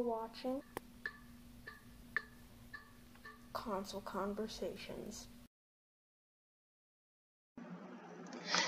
watching 0.00 0.62
Console 3.52 4.00
Conversations. 4.00 5.26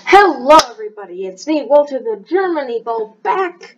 Hello, 0.05 0.57
everybody. 0.69 1.25
It's 1.25 1.47
me, 1.47 1.63
Walter 1.63 1.99
the 1.99 2.23
Germany 2.27 2.81
Bull, 2.83 3.17
back 3.23 3.77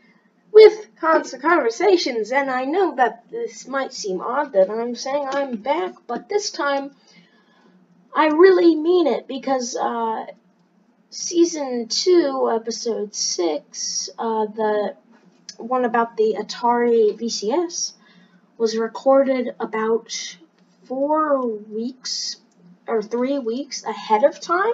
with 0.52 0.88
Console 1.00 1.40
Conversations. 1.40 2.32
And 2.32 2.52
I 2.52 2.66
know 2.66 2.96
that 2.96 3.30
this 3.32 3.68
might 3.68 3.94
seem 3.94 4.22
odd 4.22 4.54
that 4.54 4.70
I'm 4.70 4.96
saying 4.96 5.28
I'm 5.32 5.56
back, 5.58 5.94
but 6.08 6.28
this 6.28 6.52
time 6.52 6.92
I 8.14 8.28
really 8.28 8.76
mean 8.76 9.08
it 9.08 9.28
because 9.28 9.76
uh, 9.76 10.26
season 11.10 11.88
two, 11.88 12.52
episode 12.54 13.16
six, 13.16 14.10
uh, 14.18 14.46
the 14.46 14.96
one 15.58 15.86
about 15.86 16.18
the 16.18 16.36
Atari 16.40 17.18
VCS, 17.20 17.94
was 18.58 18.78
recorded 18.78 19.56
about 19.60 20.38
four 20.84 21.46
weeks 21.46 22.38
or 22.88 23.02
three 23.02 23.40
weeks 23.40 23.84
ahead 23.84 24.24
of 24.24 24.40
time. 24.40 24.74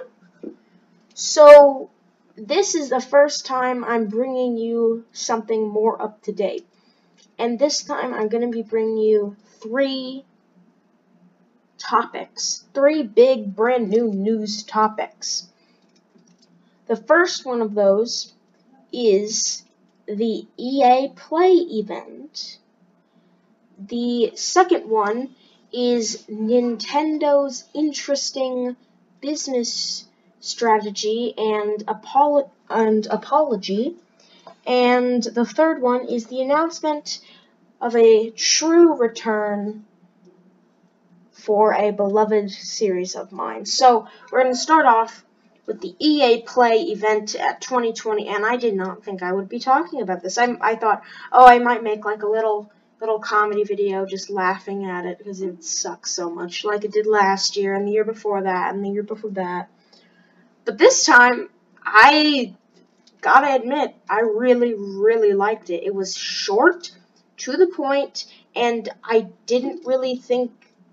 So 1.14 1.90
this 2.36 2.74
is 2.74 2.90
the 2.90 3.00
first 3.00 3.46
time 3.46 3.84
I'm 3.84 4.06
bringing 4.06 4.56
you 4.56 5.04
something 5.12 5.68
more 5.68 6.00
up 6.00 6.22
to 6.22 6.32
date. 6.32 6.66
And 7.38 7.58
this 7.58 7.82
time 7.82 8.14
I'm 8.14 8.28
going 8.28 8.44
to 8.44 8.56
be 8.56 8.62
bringing 8.62 8.98
you 8.98 9.36
three 9.60 10.24
topics, 11.78 12.64
three 12.74 13.02
big 13.02 13.54
brand 13.56 13.88
new 13.88 14.08
news 14.12 14.62
topics. 14.62 15.48
The 16.86 16.96
first 16.96 17.44
one 17.44 17.60
of 17.60 17.74
those 17.74 18.32
is 18.92 19.64
the 20.06 20.46
EA 20.56 21.08
Play 21.14 21.52
event. 21.52 22.58
The 23.78 24.32
second 24.36 24.88
one 24.88 25.34
is 25.72 26.24
Nintendo's 26.28 27.64
interesting 27.74 28.76
business 29.20 30.06
strategy 30.40 31.34
and, 31.36 31.86
apolo- 31.86 32.50
and 32.68 33.06
apology. 33.06 33.96
And 34.66 35.22
the 35.22 35.44
third 35.44 35.80
one 35.80 36.08
is 36.08 36.26
the 36.26 36.42
announcement 36.42 37.20
of 37.80 37.96
a 37.96 38.30
true 38.30 38.94
return 38.94 39.84
for 41.32 41.72
a 41.74 41.90
beloved 41.90 42.50
series 42.50 43.16
of 43.16 43.32
mine. 43.32 43.66
So 43.66 44.06
we're 44.30 44.42
going 44.42 44.54
to 44.54 44.58
start 44.58 44.86
off 44.86 45.24
with 45.66 45.80
the 45.80 45.94
EA 45.98 46.42
Play 46.42 46.82
event 46.82 47.34
at 47.34 47.60
2020, 47.60 48.28
and 48.28 48.44
I 48.44 48.56
did 48.56 48.74
not 48.74 49.04
think 49.04 49.22
I 49.22 49.32
would 49.32 49.48
be 49.48 49.58
talking 49.58 50.00
about 50.00 50.22
this. 50.22 50.38
I, 50.38 50.56
I 50.60 50.76
thought, 50.76 51.02
oh, 51.30 51.46
I 51.46 51.58
might 51.58 51.82
make 51.82 52.04
like 52.04 52.22
a 52.22 52.28
little 52.28 52.70
little 53.00 53.18
comedy 53.18 53.64
video 53.64 54.06
just 54.06 54.30
laughing 54.30 54.84
at 54.84 55.04
it 55.04 55.18
because 55.18 55.42
it 55.42 55.64
sucks 55.64 56.12
so 56.12 56.30
much, 56.30 56.64
like 56.64 56.84
it 56.84 56.92
did 56.92 57.06
last 57.06 57.56
year 57.56 57.74
and 57.74 57.86
the 57.86 57.90
year 57.90 58.04
before 58.04 58.42
that 58.44 58.72
and 58.72 58.84
the 58.84 58.90
year 58.90 59.02
before 59.02 59.30
that. 59.30 59.68
But 60.64 60.78
this 60.78 61.04
time, 61.04 61.48
I 61.84 62.54
gotta 63.20 63.52
admit, 63.54 63.96
I 64.08 64.20
really, 64.20 64.74
really 64.74 65.32
liked 65.32 65.68
it. 65.70 65.82
It 65.82 65.92
was 65.92 66.16
short, 66.16 66.92
to 67.38 67.56
the 67.56 67.66
point, 67.66 68.26
and 68.54 68.88
I 69.02 69.28
didn't 69.46 69.84
really 69.84 70.16
think 70.16 70.52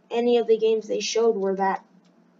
any 0.09 0.37
of 0.37 0.47
the 0.47 0.57
games 0.57 0.87
they 0.87 0.99
showed 0.99 1.35
were 1.35 1.55
that 1.55 1.85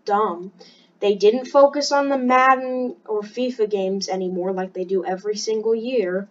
dumb. 0.06 0.52
They 1.00 1.16
didn't 1.16 1.46
focus 1.46 1.92
on 1.92 2.10
the 2.10 2.18
Madden 2.18 2.98
or 3.08 3.22
FIFA 3.22 3.70
games 3.70 4.10
anymore 4.10 4.52
like 4.52 4.74
they 4.74 4.84
do 4.84 5.06
every 5.06 5.38
single 5.38 5.74
year. 5.76 6.28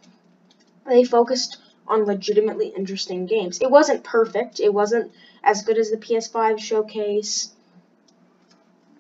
They 0.87 1.05
focused 1.05 1.59
on 1.87 2.05
legitimately 2.05 2.69
interesting 2.69 3.27
games. 3.27 3.61
It 3.61 3.71
wasn't 3.71 4.05
perfect. 4.05 4.61
It 4.61 4.73
wasn't 4.73 5.13
as 5.43 5.63
good 5.63 5.79
as 5.79 5.91
the 5.91 5.97
PS5 5.97 6.59
showcase. 6.61 7.51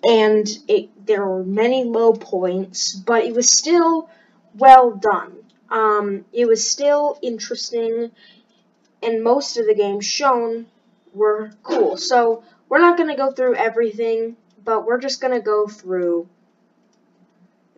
And 0.08 0.48
it 0.68 1.06
there 1.06 1.26
were 1.26 1.42
many 1.44 1.84
low 1.84 2.12
points, 2.12 2.94
but 2.94 3.24
it 3.24 3.34
was 3.34 3.50
still 3.50 4.08
well 4.56 4.92
done. 4.92 5.32
Um, 5.70 6.24
it 6.32 6.46
was 6.46 6.66
still 6.66 7.18
interesting, 7.20 8.12
and 9.02 9.22
most 9.22 9.56
of 9.58 9.66
the 9.66 9.74
games 9.74 10.06
shown 10.06 10.66
were 11.14 11.50
cool. 11.62 11.96
So 11.96 12.42
we're 12.68 12.78
not 12.78 12.96
going 12.96 13.10
to 13.10 13.16
go 13.16 13.32
through 13.32 13.56
everything, 13.56 14.36
but 14.64 14.86
we're 14.86 15.00
just 15.00 15.20
going 15.20 15.34
to 15.34 15.40
go 15.40 15.66
through 15.66 16.28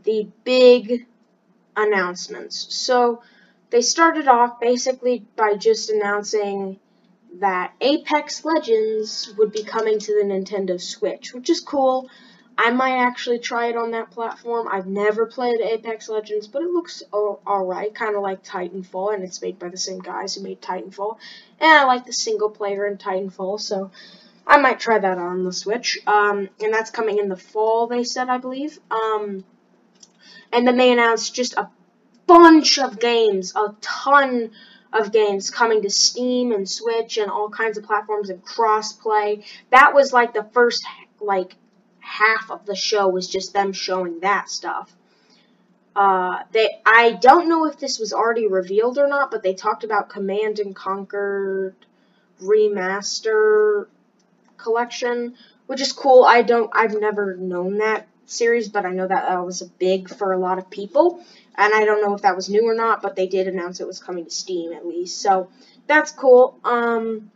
the 0.04 0.28
big 0.44 1.06
announcements. 1.76 2.74
So 2.74 3.22
they 3.70 3.82
started 3.82 4.28
off 4.28 4.60
basically 4.60 5.24
by 5.36 5.54
just 5.54 5.90
announcing 5.90 6.78
that 7.38 7.72
Apex 7.80 8.44
Legends 8.44 9.32
would 9.38 9.52
be 9.52 9.62
coming 9.62 9.98
to 9.98 10.14
the 10.14 10.24
Nintendo 10.24 10.80
Switch, 10.80 11.32
which 11.32 11.48
is 11.48 11.60
cool. 11.60 12.10
I 12.58 12.70
might 12.70 12.96
actually 12.96 13.38
try 13.38 13.68
it 13.68 13.76
on 13.76 13.92
that 13.92 14.10
platform. 14.10 14.68
I've 14.70 14.86
never 14.86 15.24
played 15.24 15.60
Apex 15.60 16.08
Legends, 16.08 16.48
but 16.48 16.62
it 16.62 16.70
looks 16.70 17.02
alright, 17.12 17.94
kind 17.94 18.16
of 18.16 18.22
like 18.22 18.44
Titanfall, 18.44 19.14
and 19.14 19.22
it's 19.22 19.40
made 19.40 19.58
by 19.58 19.68
the 19.68 19.78
same 19.78 20.00
guys 20.00 20.34
who 20.34 20.42
made 20.42 20.60
Titanfall. 20.60 21.16
And 21.60 21.70
I 21.70 21.84
like 21.84 22.04
the 22.04 22.12
single 22.12 22.50
player 22.50 22.86
in 22.86 22.98
Titanfall, 22.98 23.60
so 23.60 23.92
I 24.50 24.58
might 24.58 24.80
try 24.80 24.98
that 24.98 25.16
on 25.16 25.44
the 25.44 25.52
Switch. 25.52 25.96
Um, 26.08 26.48
and 26.60 26.74
that's 26.74 26.90
coming 26.90 27.18
in 27.18 27.28
the 27.28 27.36
fall, 27.36 27.86
they 27.86 28.02
said, 28.02 28.28
I 28.28 28.38
believe. 28.38 28.80
Um, 28.90 29.44
and 30.52 30.66
then 30.66 30.76
they 30.76 30.90
announced 30.90 31.36
just 31.36 31.54
a 31.54 31.70
bunch 32.26 32.76
of 32.80 32.98
games, 32.98 33.54
a 33.54 33.76
ton 33.80 34.50
of 34.92 35.12
games 35.12 35.50
coming 35.50 35.82
to 35.82 35.90
Steam 35.90 36.50
and 36.50 36.68
Switch 36.68 37.16
and 37.16 37.30
all 37.30 37.48
kinds 37.48 37.78
of 37.78 37.84
platforms 37.84 38.28
and 38.28 38.44
crossplay. 38.44 39.44
That 39.70 39.94
was 39.94 40.12
like 40.12 40.34
the 40.34 40.48
first 40.52 40.84
like 41.20 41.54
half 42.00 42.50
of 42.50 42.66
the 42.66 42.74
show 42.74 43.06
was 43.08 43.28
just 43.28 43.52
them 43.52 43.72
showing 43.72 44.18
that 44.20 44.50
stuff. 44.50 44.92
Uh, 45.94 46.38
they 46.50 46.68
I 46.84 47.12
don't 47.12 47.48
know 47.48 47.66
if 47.66 47.78
this 47.78 48.00
was 48.00 48.12
already 48.12 48.48
revealed 48.48 48.98
or 48.98 49.06
not, 49.06 49.30
but 49.30 49.44
they 49.44 49.54
talked 49.54 49.84
about 49.84 50.08
Command 50.08 50.58
and 50.58 50.74
Conquer 50.74 51.76
remaster 52.42 53.86
collection, 54.62 55.34
which 55.66 55.80
is 55.80 55.92
cool. 55.92 56.24
I 56.24 56.42
don't 56.42 56.70
I've 56.74 56.98
never 56.98 57.36
known 57.36 57.78
that 57.78 58.06
series, 58.26 58.68
but 58.68 58.86
I 58.86 58.90
know 58.90 59.06
that 59.06 59.28
that 59.28 59.44
was 59.44 59.62
big 59.78 60.08
for 60.08 60.32
a 60.32 60.38
lot 60.38 60.58
of 60.58 60.70
people. 60.70 61.24
And 61.56 61.74
I 61.74 61.84
don't 61.84 62.02
know 62.02 62.14
if 62.14 62.22
that 62.22 62.36
was 62.36 62.48
new 62.48 62.66
or 62.66 62.74
not, 62.74 63.02
but 63.02 63.16
they 63.16 63.26
did 63.26 63.48
announce 63.48 63.80
it 63.80 63.86
was 63.86 64.00
coming 64.00 64.24
to 64.24 64.30
Steam 64.30 64.72
at 64.72 64.86
least. 64.86 65.20
So 65.20 65.50
that's 65.86 66.12
cool. 66.12 66.58
Um, 66.64 67.30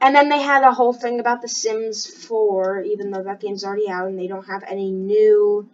and 0.00 0.16
then 0.16 0.30
they 0.30 0.40
had 0.40 0.64
a 0.64 0.72
whole 0.72 0.94
thing 0.94 1.20
about 1.20 1.42
The 1.42 1.48
Sims 1.48 2.06
4, 2.06 2.82
even 2.82 3.10
though 3.10 3.22
that 3.22 3.40
game's 3.40 3.64
already 3.64 3.88
out 3.88 4.08
and 4.08 4.18
they 4.18 4.28
don't 4.28 4.46
have 4.46 4.64
any 4.66 4.90
new 4.90 5.68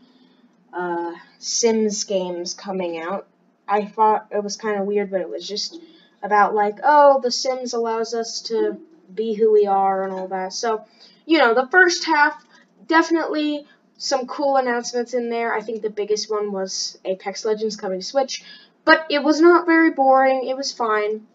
uh, 0.73 1.13
Sims 1.39 2.05
games 2.05 2.53
coming 2.53 2.99
out. 2.99 3.29
I 3.69 3.85
thought 3.85 4.27
it 4.31 4.43
was 4.43 4.57
kind 4.57 4.81
of 4.81 4.87
weird, 4.87 5.11
but 5.11 5.21
it 5.21 5.31
was 5.31 5.47
just 5.47 5.81
about 6.23 6.55
like, 6.55 6.79
oh, 6.83 7.21
The 7.21 7.31
Sims 7.31 7.73
allows 7.73 8.15
us 8.15 8.43
to 8.43 8.81
be 9.15 9.35
who 9.35 9.53
we 9.53 9.67
are 9.67 10.05
and 10.05 10.13
all 10.13 10.29
that. 10.29 10.53
So, 10.53 10.85
you 11.25 11.39
know, 11.39 11.55
the 11.55 11.69
first 11.69 12.05
half 12.05 12.45
definitely 12.87 13.67
some 13.99 14.27
cool 14.27 14.57
announcements 14.57 15.15
in 15.15 15.31
there. 15.31 15.55
I 15.55 15.61
think 15.61 15.83
the 15.83 15.91
biggest 15.91 16.31
one 16.31 16.53
was 16.53 16.99
Apex 17.05 17.45
Legends 17.45 17.77
coming 17.77 18.01
to 18.01 18.07
Switch, 18.07 18.45
but 18.85 19.07
it 19.11 19.23
was 19.23 19.41
not 19.41 19.67
very 19.67 19.91
boring. 19.91 20.47
It 20.47 20.57
was 20.57 20.73
fine. 20.73 21.27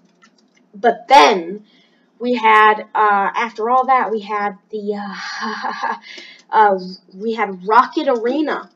But 0.74 1.08
then 1.08 1.66
we 2.20 2.36
had, 2.36 2.82
uh, 2.94 3.30
after 3.36 3.70
all 3.70 3.88
that, 3.88 4.12
we 4.12 4.22
had 4.22 4.58
the, 4.70 4.94
uh, 5.42 5.96
uh, 6.50 6.80
we 7.14 7.34
had 7.34 7.68
Rocket 7.68 8.08
Arena. 8.08 8.70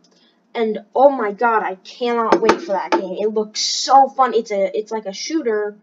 And 0.53 0.79
oh 0.95 1.09
my 1.09 1.33
god, 1.33 1.63
I 1.63 1.75
cannot 1.75 2.41
wait 2.41 2.61
for 2.61 2.71
that 2.71 2.91
game. 2.91 3.17
It 3.19 3.33
looks 3.33 3.59
so 3.59 4.07
fun. 4.07 4.33
It's 4.33 4.51
a, 4.51 4.77
it's 4.77 4.91
like 4.91 5.05
a 5.05 5.13
shooter, 5.13 5.77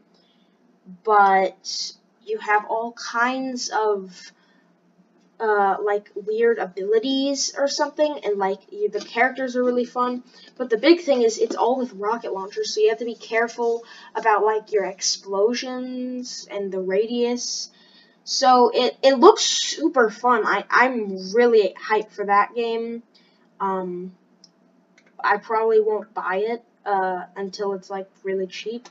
but 1.05 1.93
you 2.33 2.39
have 2.39 2.65
all 2.69 2.93
kinds 2.93 3.69
of, 3.69 4.33
uh, 5.39 5.77
like 5.83 6.11
weird 6.15 6.59
abilities 6.59 7.55
or 7.59 7.69
something, 7.69 8.21
and 8.25 8.39
like 8.39 8.61
you, 8.71 8.89
the 8.89 9.01
characters 9.01 9.55
are 9.55 9.63
really 9.63 9.85
fun. 9.85 10.23
But 10.57 10.71
the 10.71 10.79
big 10.79 11.03
thing 11.03 11.23
is 11.23 11.37
it's 11.39 11.57
all 11.57 11.77
with 11.79 11.93
rocket 11.93 12.33
launchers, 12.33 12.75
so 12.75 12.81
you 12.81 12.89
have 12.89 12.99
to 12.99 13.05
be 13.05 13.17
careful 13.17 13.85
about 14.15 14.45
like 14.45 14.73
your 14.73 14.85
explosions 14.85 16.49
and 16.51 16.73
the 16.73 16.81
radius. 16.81 17.71
So 18.25 18.71
it 18.73 18.97
it 19.03 19.15
looks 19.19 19.43
super 19.45 20.09
fun. 20.11 20.47
I 20.47 20.65
I'm 20.71 21.33
really 21.35 21.75
hyped 21.89 22.13
for 22.13 22.25
that 22.25 22.55
game. 22.55 23.03
Um, 23.61 24.13
I 25.23 25.37
probably 25.37 25.81
won't 25.81 26.15
buy 26.15 26.37
it 26.49 26.65
uh, 26.87 27.25
until 27.37 27.75
it's 27.75 27.91
like 27.91 28.09
really 28.23 28.47
cheap 28.47 28.89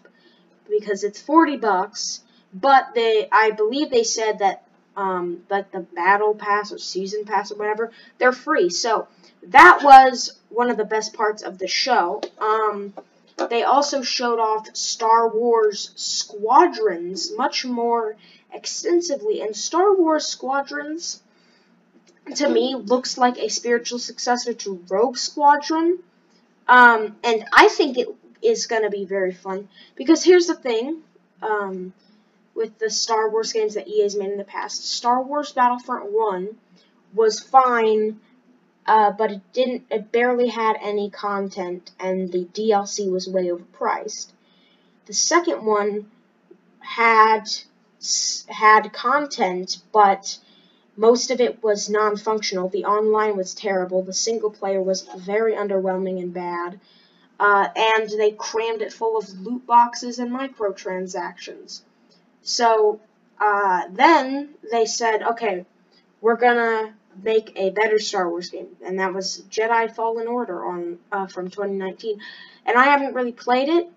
because 0.69 1.03
it's 1.03 1.21
40 1.21 1.57
bucks. 1.57 2.23
But 2.53 2.93
they, 2.95 3.27
I 3.31 3.51
believe 3.51 3.89
they 3.89 4.03
said 4.03 4.39
that 4.39 4.63
um, 4.95 5.43
like 5.49 5.71
the 5.71 5.79
battle 5.79 6.35
pass 6.35 6.71
or 6.71 6.77
season 6.77 7.25
pass 7.25 7.51
or 7.51 7.55
whatever, 7.55 7.91
they're 8.17 8.33
free. 8.33 8.69
So 8.69 9.07
that 9.43 9.81
was 9.83 10.37
one 10.49 10.69
of 10.69 10.77
the 10.77 10.85
best 10.85 11.13
parts 11.13 11.43
of 11.43 11.57
the 11.57 11.67
show. 11.67 12.21
Um, 12.39 12.93
they 13.49 13.63
also 13.63 14.01
showed 14.01 14.39
off 14.39 14.75
Star 14.75 15.27
Wars 15.29 15.91
Squadrons 15.95 17.31
much 17.35 17.65
more 17.65 18.15
extensively. 18.53 19.41
And 19.41 19.55
Star 19.55 19.95
Wars 19.95 20.27
Squadrons, 20.27 21.21
to 22.35 22.49
me, 22.49 22.75
looks 22.75 23.17
like 23.17 23.37
a 23.37 23.49
spiritual 23.49 23.99
successor 23.99 24.53
to 24.53 24.83
Rogue 24.89 25.17
Squadron. 25.17 25.99
Um, 26.67 27.15
and 27.23 27.45
I 27.51 27.67
think 27.69 27.97
it 27.97 28.09
is 28.41 28.67
going 28.67 28.83
to 28.83 28.89
be 28.89 29.05
very 29.05 29.33
fun. 29.33 29.69
Because 29.95 30.23
here's 30.23 30.47
the 30.47 30.55
thing 30.55 31.01
um, 31.41 31.93
with 32.61 32.79
the 32.79 32.89
Star 32.89 33.29
Wars 33.29 33.51
games 33.51 33.73
that 33.73 33.89
EA's 33.89 34.15
made 34.15 34.31
in 34.31 34.37
the 34.37 34.45
past 34.45 34.85
Star 34.85 35.21
Wars 35.21 35.51
Battlefront 35.51 36.11
1 36.11 36.55
was 37.13 37.41
fine 37.41 38.19
uh, 38.85 39.11
but 39.11 39.31
it 39.31 39.41
didn't. 39.53 39.83
It 39.91 40.11
barely 40.11 40.47
had 40.47 40.75
any 40.81 41.09
content, 41.09 41.91
and 41.99 42.31
the 42.31 42.45
DLC 42.45 43.11
was 43.11 43.27
way 43.27 43.47
overpriced. 43.47 44.31
The 45.05 45.13
second 45.13 45.65
one 45.65 46.09
had 46.79 47.47
had 48.47 48.91
content, 48.91 49.77
but 49.91 50.39
most 50.97 51.29
of 51.29 51.39
it 51.39 51.61
was 51.61 51.89
non-functional. 51.89 52.69
The 52.69 52.85
online 52.85 53.37
was 53.37 53.53
terrible. 53.53 54.01
The 54.01 54.13
single 54.13 54.49
player 54.49 54.81
was 54.81 55.07
very 55.15 55.53
underwhelming 55.53 56.19
and 56.19 56.33
bad. 56.33 56.79
Uh, 57.39 57.69
and 57.75 58.09
they 58.09 58.31
crammed 58.31 58.81
it 58.81 58.93
full 58.93 59.17
of 59.17 59.29
loot 59.39 59.65
boxes 59.65 60.19
and 60.19 60.31
microtransactions. 60.31 61.81
So 62.43 62.99
uh, 63.39 63.83
then 63.91 64.49
they 64.71 64.85
said, 64.85 65.23
okay, 65.23 65.65
we're 66.21 66.37
gonna 66.37 66.93
make 67.21 67.51
a 67.55 67.71
better 67.71 67.99
Star 67.99 68.29
Wars 68.29 68.49
game, 68.49 68.69
and 68.85 68.99
that 68.99 69.13
was 69.13 69.43
Jedi 69.49 69.93
Fallen 69.93 70.27
Order 70.27 70.65
on 70.65 70.99
uh, 71.11 71.27
from 71.27 71.49
2019. 71.49 72.19
And 72.65 72.77
I 72.77 72.85
haven't 72.85 73.15
really 73.15 73.31
played 73.31 73.69
it. 73.69 73.89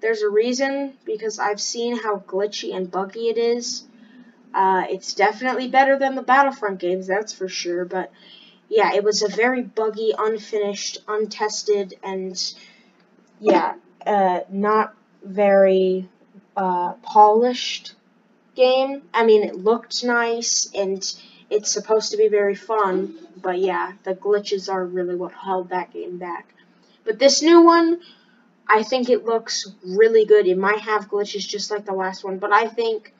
There's 0.00 0.22
a 0.22 0.28
reason 0.28 0.94
because 1.04 1.38
I've 1.38 1.60
seen 1.60 1.96
how 1.96 2.18
glitchy 2.18 2.74
and 2.74 2.90
buggy 2.90 3.28
it 3.28 3.38
is. 3.38 3.84
Uh, 4.54 4.84
it's 4.88 5.14
definitely 5.14 5.68
better 5.68 5.98
than 5.98 6.14
the 6.14 6.22
Battlefront 6.22 6.78
games, 6.78 7.06
that's 7.06 7.32
for 7.32 7.48
sure. 7.48 7.84
But 7.84 8.12
yeah, 8.68 8.94
it 8.94 9.04
was 9.04 9.22
a 9.22 9.28
very 9.28 9.62
buggy, 9.62 10.12
unfinished, 10.16 10.98
untested, 11.08 11.94
and 12.02 12.54
yeah, 13.40 13.74
uh, 14.06 14.40
not 14.48 14.94
very 15.22 16.08
uh, 16.56 16.94
polished 17.02 17.94
game. 18.54 19.02
I 19.12 19.24
mean, 19.24 19.42
it 19.42 19.56
looked 19.56 20.02
nice 20.04 20.70
and 20.74 21.02
it's 21.50 21.70
supposed 21.70 22.10
to 22.10 22.16
be 22.16 22.28
very 22.28 22.54
fun, 22.54 23.14
but 23.40 23.58
yeah, 23.58 23.92
the 24.02 24.14
glitches 24.14 24.72
are 24.72 24.84
really 24.84 25.14
what 25.14 25.32
held 25.32 25.68
that 25.68 25.92
game 25.92 26.18
back. 26.18 26.54
But 27.04 27.18
this 27.18 27.42
new 27.42 27.62
one, 27.62 28.00
I 28.68 28.82
think 28.82 29.08
it 29.08 29.24
looks 29.24 29.70
really 29.84 30.24
good. 30.24 30.46
It 30.46 30.58
might 30.58 30.80
have 30.80 31.08
glitches 31.08 31.46
just 31.46 31.70
like 31.70 31.84
the 31.84 31.92
last 31.92 32.24
one, 32.24 32.38
but 32.38 32.52
I 32.52 32.66
think 32.66 33.14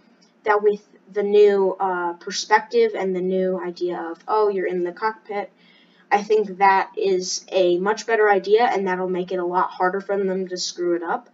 that 0.44 0.62
with 0.62 0.82
the 1.12 1.22
new 1.22 1.76
uh, 1.78 2.14
perspective 2.14 2.92
and 2.96 3.14
the 3.14 3.20
new 3.20 3.60
idea 3.60 4.00
of, 4.10 4.18
oh, 4.26 4.48
you're 4.48 4.66
in 4.66 4.82
the 4.82 4.92
cockpit, 4.92 5.52
I 6.10 6.22
think 6.22 6.58
that 6.58 6.90
is 6.96 7.44
a 7.50 7.78
much 7.78 8.06
better 8.06 8.30
idea, 8.30 8.64
and 8.64 8.86
that'll 8.86 9.08
make 9.08 9.30
it 9.32 9.38
a 9.38 9.44
lot 9.44 9.70
harder 9.70 10.00
for 10.00 10.16
them 10.16 10.48
to 10.48 10.56
screw 10.56 10.96
it 10.96 11.02
up. 11.02 11.28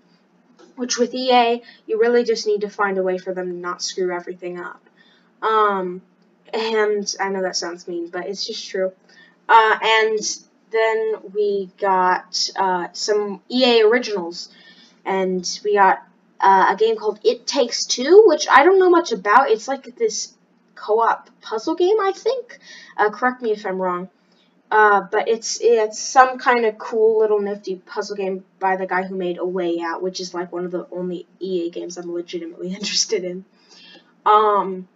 Which 0.77 0.99
with 0.99 1.15
EA, 1.15 1.63
you 1.87 2.01
really 2.01 2.25
just 2.25 2.47
need 2.47 2.63
to 2.63 2.71
find 2.71 2.99
a 2.99 3.03
way 3.03 3.19
for 3.19 3.35
them 3.35 3.49
to 3.49 3.55
not 3.55 3.83
screw 3.83 4.15
everything 4.15 4.59
up. 4.59 4.83
Um, 5.43 6.03
and 6.53 7.15
I 7.21 7.29
know 7.29 7.43
that 7.43 7.57
sounds 7.57 7.87
mean, 7.89 8.09
but 8.09 8.27
it's 8.27 8.47
just 8.47 8.69
true. 8.69 8.93
Uh, 9.49 9.79
and 9.83 10.19
then 10.71 11.15
we 11.35 11.71
got 11.79 12.51
uh, 12.57 12.89
some 12.93 13.43
EA 13.49 13.83
originals, 13.83 14.49
and 15.05 15.47
we 15.65 15.75
got 15.75 16.03
uh, 16.41 16.67
a 16.71 16.77
game 16.77 16.97
called 16.97 17.21
It 17.23 17.47
Takes 17.47 17.85
Two, 17.85 18.25
which 18.27 18.47
I 18.51 18.65
don't 18.65 18.79
know 18.79 18.91
much 18.91 19.13
about. 19.13 19.51
It's 19.51 19.69
like 19.69 19.97
this 19.97 20.35
co-op 20.75 21.29
puzzle 21.41 21.75
game, 21.75 22.01
I 22.01 22.13
think. 22.15 22.59
Uh, 22.97 23.11
correct 23.11 23.43
me 23.43 23.53
if 23.53 23.65
I'm 23.67 23.81
wrong. 23.81 24.09
Uh, 24.73 25.03
but 25.11 25.29
it's 25.29 25.59
it's 25.61 26.01
some 26.01 26.39
kind 26.39 26.65
of 26.65 26.79
cool 26.79 27.19
little 27.19 27.39
nifty 27.39 27.77
puzzle 27.77 28.17
game 28.17 28.43
by 28.59 28.75
the 28.75 28.87
guy 28.87 29.03
who 29.03 29.15
made 29.15 29.37
A 29.37 29.45
Way 29.45 29.81
Out, 29.85 30.03
which 30.03 30.19
is 30.19 30.33
like 30.33 30.51
one 30.51 30.65
of 30.65 30.71
the 30.71 30.87
only 30.91 31.27
EA 31.41 31.69
games 31.69 31.99
I'm 31.99 32.11
legitimately 32.11 32.69
interested 32.75 33.23
in. 33.23 33.45
Um, 34.25 34.89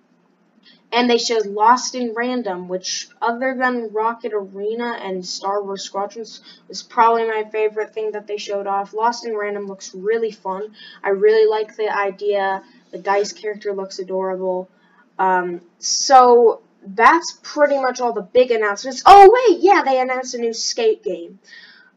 and 0.90 1.10
they 1.10 1.18
showed 1.18 1.44
Lost 1.44 1.94
in 1.94 2.14
Random, 2.14 2.68
which, 2.68 3.08
other 3.20 3.54
than 3.54 3.92
Rocket 3.92 4.32
Arena 4.32 4.98
and 5.02 5.26
Star 5.26 5.62
Wars 5.62 5.82
Squadrons, 5.82 6.40
was 6.68 6.82
probably 6.82 7.26
my 7.26 7.44
favorite 7.52 7.92
thing 7.92 8.12
that 8.12 8.26
they 8.26 8.38
showed 8.38 8.66
off. 8.66 8.94
Lost 8.94 9.26
in 9.26 9.36
Random 9.36 9.66
looks 9.66 9.94
really 9.94 10.30
fun. 10.30 10.74
I 11.04 11.10
really 11.10 11.50
like 11.50 11.76
the 11.76 11.94
idea. 11.94 12.62
The 12.92 12.98
Dice 12.98 13.34
character 13.34 13.74
looks 13.74 13.98
adorable. 13.98 14.70
Um, 15.18 15.60
so 15.78 16.62
that's 16.86 17.38
pretty 17.42 17.78
much 17.78 18.00
all 18.00 18.12
the 18.12 18.22
big 18.22 18.50
announcements. 18.50 19.02
Oh 19.04 19.30
wait, 19.32 19.60
yeah, 19.60 19.82
they 19.84 20.00
announced 20.00 20.34
a 20.34 20.38
new 20.38 20.52
skate 20.52 21.02
game. 21.02 21.38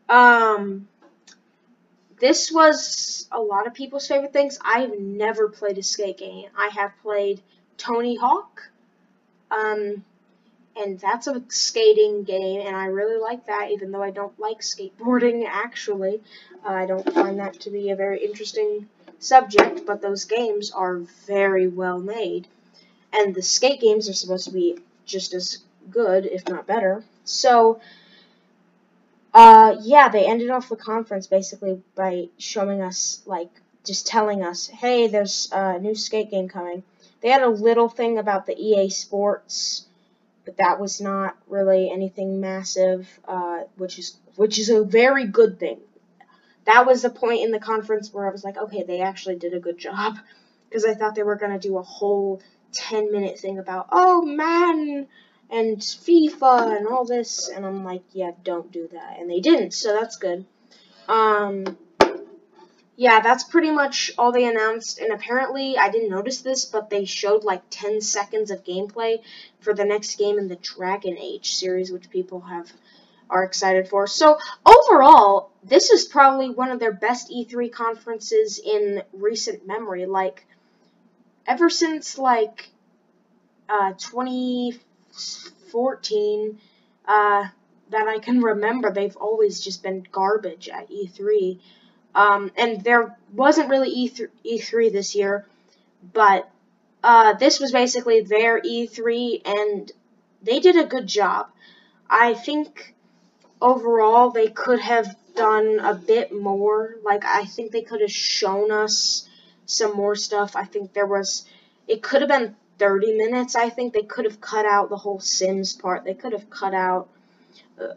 Um, 0.07 0.87
this 2.19 2.51
was 2.51 3.27
a 3.31 3.39
lot 3.39 3.67
of 3.67 3.73
people's 3.73 4.07
favorite 4.07 4.33
things. 4.33 4.59
I've 4.63 4.99
never 4.99 5.47
played 5.49 5.77
a 5.77 5.83
skate 5.83 6.17
game. 6.17 6.49
I 6.57 6.69
have 6.73 6.91
played 7.01 7.41
Tony 7.77 8.15
Hawk. 8.17 8.69
Um, 9.51 10.03
and 10.75 10.99
that's 10.99 11.27
a 11.27 11.43
skating 11.49 12.23
game, 12.23 12.65
and 12.65 12.75
I 12.75 12.85
really 12.85 13.19
like 13.19 13.47
that, 13.47 13.71
even 13.71 13.91
though 13.91 14.03
I 14.03 14.11
don't 14.11 14.37
like 14.39 14.59
skateboarding, 14.59 15.45
actually. 15.49 16.21
Uh, 16.65 16.69
I 16.69 16.85
don't 16.85 17.13
find 17.13 17.39
that 17.39 17.59
to 17.61 17.69
be 17.69 17.89
a 17.89 17.95
very 17.95 18.23
interesting 18.23 18.87
subject, 19.19 19.85
but 19.85 20.01
those 20.01 20.25
games 20.25 20.71
are 20.71 20.97
very 21.27 21.67
well 21.67 21.99
made. 21.99 22.47
And 23.11 23.33
the 23.33 23.41
skate 23.41 23.81
games 23.81 24.09
are 24.09 24.13
supposed 24.13 24.45
to 24.45 24.53
be 24.53 24.77
just 25.05 25.33
as 25.33 25.59
good, 25.89 26.25
if 26.25 26.47
not 26.47 26.67
better. 26.67 27.03
So, 27.23 27.79
uh, 29.33 29.77
yeah, 29.81 30.09
they 30.09 30.25
ended 30.25 30.49
off 30.49 30.69
the 30.69 30.75
conference 30.75 31.27
basically 31.27 31.81
by 31.95 32.29
showing 32.37 32.81
us, 32.81 33.21
like, 33.25 33.49
just 33.85 34.07
telling 34.07 34.43
us, 34.43 34.67
hey, 34.67 35.07
there's 35.07 35.49
a 35.51 35.79
new 35.79 35.95
skate 35.95 36.29
game 36.31 36.47
coming. 36.47 36.83
They 37.21 37.29
had 37.29 37.41
a 37.41 37.49
little 37.49 37.89
thing 37.89 38.17
about 38.17 38.45
the 38.45 38.57
EA 38.57 38.89
Sports, 38.89 39.85
but 40.45 40.57
that 40.57 40.79
was 40.79 41.01
not 41.01 41.37
really 41.47 41.91
anything 41.91 42.39
massive, 42.39 43.07
uh, 43.27 43.63
which 43.77 43.99
is 43.99 44.17
which 44.35 44.57
is 44.57 44.69
a 44.69 44.83
very 44.83 45.25
good 45.25 45.59
thing. 45.59 45.79
That 46.65 46.85
was 46.85 47.01
the 47.01 47.09
point 47.09 47.41
in 47.41 47.51
the 47.51 47.59
conference 47.59 48.13
where 48.13 48.27
I 48.27 48.31
was 48.31 48.43
like, 48.43 48.57
okay, 48.57 48.83
they 48.83 49.01
actually 49.01 49.35
did 49.35 49.53
a 49.53 49.59
good 49.59 49.77
job, 49.77 50.17
because 50.69 50.85
I 50.85 50.93
thought 50.93 51.15
they 51.15 51.23
were 51.23 51.35
gonna 51.35 51.59
do 51.59 51.77
a 51.77 51.83
whole 51.83 52.41
10 52.73 53.11
minute 53.11 53.39
thing 53.39 53.59
about, 53.59 53.87
oh, 53.91 54.21
Madden 54.21 55.07
and 55.49 55.77
FIFA 55.77 56.77
and 56.77 56.87
all 56.87 57.05
this, 57.05 57.49
and 57.49 57.65
I'm 57.65 57.83
like, 57.83 58.03
yeah, 58.11 58.31
don't 58.43 58.71
do 58.71 58.87
that, 58.91 59.17
and 59.19 59.29
they 59.29 59.39
didn't, 59.39 59.73
so 59.73 59.93
that's 59.93 60.17
good. 60.17 60.45
Um, 61.07 61.77
yeah, 62.99 63.21
that's 63.21 63.45
pretty 63.45 63.71
much 63.71 64.11
all 64.17 64.33
they 64.33 64.43
announced. 64.43 64.99
And 64.99 65.13
apparently, 65.13 65.77
I 65.77 65.89
didn't 65.89 66.09
notice 66.09 66.41
this, 66.41 66.65
but 66.65 66.89
they 66.89 67.05
showed 67.05 67.45
like 67.45 67.63
10 67.69 68.01
seconds 68.01 68.51
of 68.51 68.65
gameplay 68.65 69.19
for 69.61 69.73
the 69.73 69.85
next 69.85 70.17
game 70.17 70.37
in 70.37 70.49
the 70.49 70.57
Dragon 70.57 71.17
Age 71.17 71.53
series, 71.53 71.93
which 71.93 72.09
people 72.09 72.41
have 72.41 72.69
are 73.29 73.45
excited 73.45 73.87
for. 73.87 74.05
So 74.05 74.37
overall, 74.65 75.51
this 75.63 75.91
is 75.91 76.03
probably 76.05 76.49
one 76.49 76.71
of 76.71 76.81
their 76.81 76.91
best 76.91 77.31
E3 77.31 77.71
conferences 77.71 78.59
in 78.59 79.01
recent 79.13 79.65
memory. 79.65 80.05
Like 80.05 80.45
ever 81.45 81.69
since 81.69 82.17
like 82.17 82.69
uh, 83.67 83.91
2014 83.93 86.59
uh, 87.05 87.47
that 87.89 88.07
I 88.07 88.19
can 88.19 88.41
remember, 88.41 88.91
they've 88.91 89.17
always 89.17 89.59
just 89.59 89.83
been 89.83 90.07
garbage 90.11 90.69
at 90.69 90.89
E3. 90.89 91.59
Um, 92.15 92.51
and 92.57 92.83
there 92.83 93.15
wasn't 93.33 93.69
really 93.69 94.09
E3, 94.09 94.29
E3 94.43 94.91
this 94.91 95.13
year, 95.15 95.45
but 96.13 96.49
uh, 97.03 97.33
this 97.33 97.59
was 97.59 97.71
basically 97.71 98.21
their 98.21 98.59
E3, 98.59 99.43
and 99.45 99.91
they 100.41 100.59
did 100.59 100.75
a 100.75 100.85
good 100.85 101.05
job. 101.07 101.49
I 102.09 102.33
think 102.33 102.95
overall 103.61 104.31
they 104.31 104.47
could 104.47 104.79
have 104.79 105.15
done 105.35 105.79
a 105.79 105.93
bit 105.93 106.33
more. 106.33 106.95
Like, 107.03 107.25
I 107.25 107.45
think 107.45 107.71
they 107.71 107.83
could 107.83 108.01
have 108.01 108.11
shown 108.11 108.71
us 108.71 109.28
some 109.69 109.95
more 109.95 110.15
stuff. 110.15 110.55
I 110.55 110.65
think 110.65 110.93
there 110.93 111.05
was, 111.05 111.45
it 111.87 112.01
could 112.01 112.21
have 112.21 112.29
been 112.29 112.55
30 112.79 113.17
minutes. 113.17 113.55
I 113.55 113.69
think 113.69 113.93
they 113.93 114.01
could 114.01 114.25
have 114.25 114.41
cut 114.41 114.65
out 114.65 114.89
the 114.89 114.97
whole 114.97 115.19
Sims 115.19 115.73
part. 115.73 116.03
They 116.03 116.15
could 116.15 116.33
have 116.33 116.49
cut 116.49 116.73
out, 116.73 117.09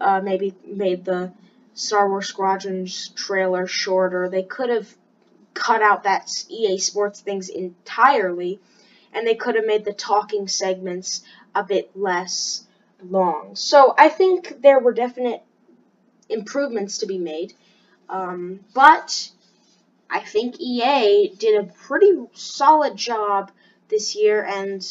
uh, 0.00 0.20
maybe 0.22 0.54
made 0.66 1.04
the 1.04 1.32
Star 1.74 2.08
Wars 2.08 2.28
Squadrons 2.28 3.08
trailer 3.10 3.66
shorter. 3.66 4.28
They 4.28 4.42
could 4.42 4.68
have 4.68 4.94
cut 5.54 5.80
out 5.80 6.02
that 6.02 6.28
EA 6.50 6.78
Sports 6.78 7.20
things 7.20 7.48
entirely, 7.48 8.60
and 9.14 9.26
they 9.26 9.34
could 9.34 9.54
have 9.54 9.66
made 9.66 9.84
the 9.84 9.94
talking 9.94 10.48
segments 10.48 11.22
a 11.54 11.64
bit 11.64 11.90
less 11.96 12.64
long. 13.02 13.56
So 13.56 13.94
I 13.96 14.10
think 14.10 14.60
there 14.60 14.78
were 14.78 14.92
definite 14.92 15.42
improvements 16.28 16.98
to 16.98 17.06
be 17.06 17.18
made. 17.18 17.54
Um, 18.10 18.60
but 18.74 19.30
I 20.12 20.20
think 20.20 20.60
EA 20.60 21.34
did 21.38 21.58
a 21.58 21.72
pretty 21.72 22.12
solid 22.34 22.96
job 22.96 23.50
this 23.88 24.14
year. 24.14 24.44
And 24.44 24.82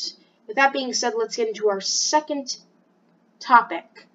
with 0.47 0.55
that 0.55 0.73
being 0.73 0.93
said, 0.93 1.13
let's 1.15 1.37
get 1.37 1.47
into 1.47 1.69
our 1.69 1.79
second 1.79 2.57
topic, 3.39 4.07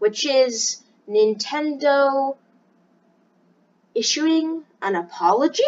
which 0.00 0.26
is 0.26 0.82
Nintendo 1.08 2.36
issuing 3.94 4.64
an 4.82 4.96
apology? 4.96 5.62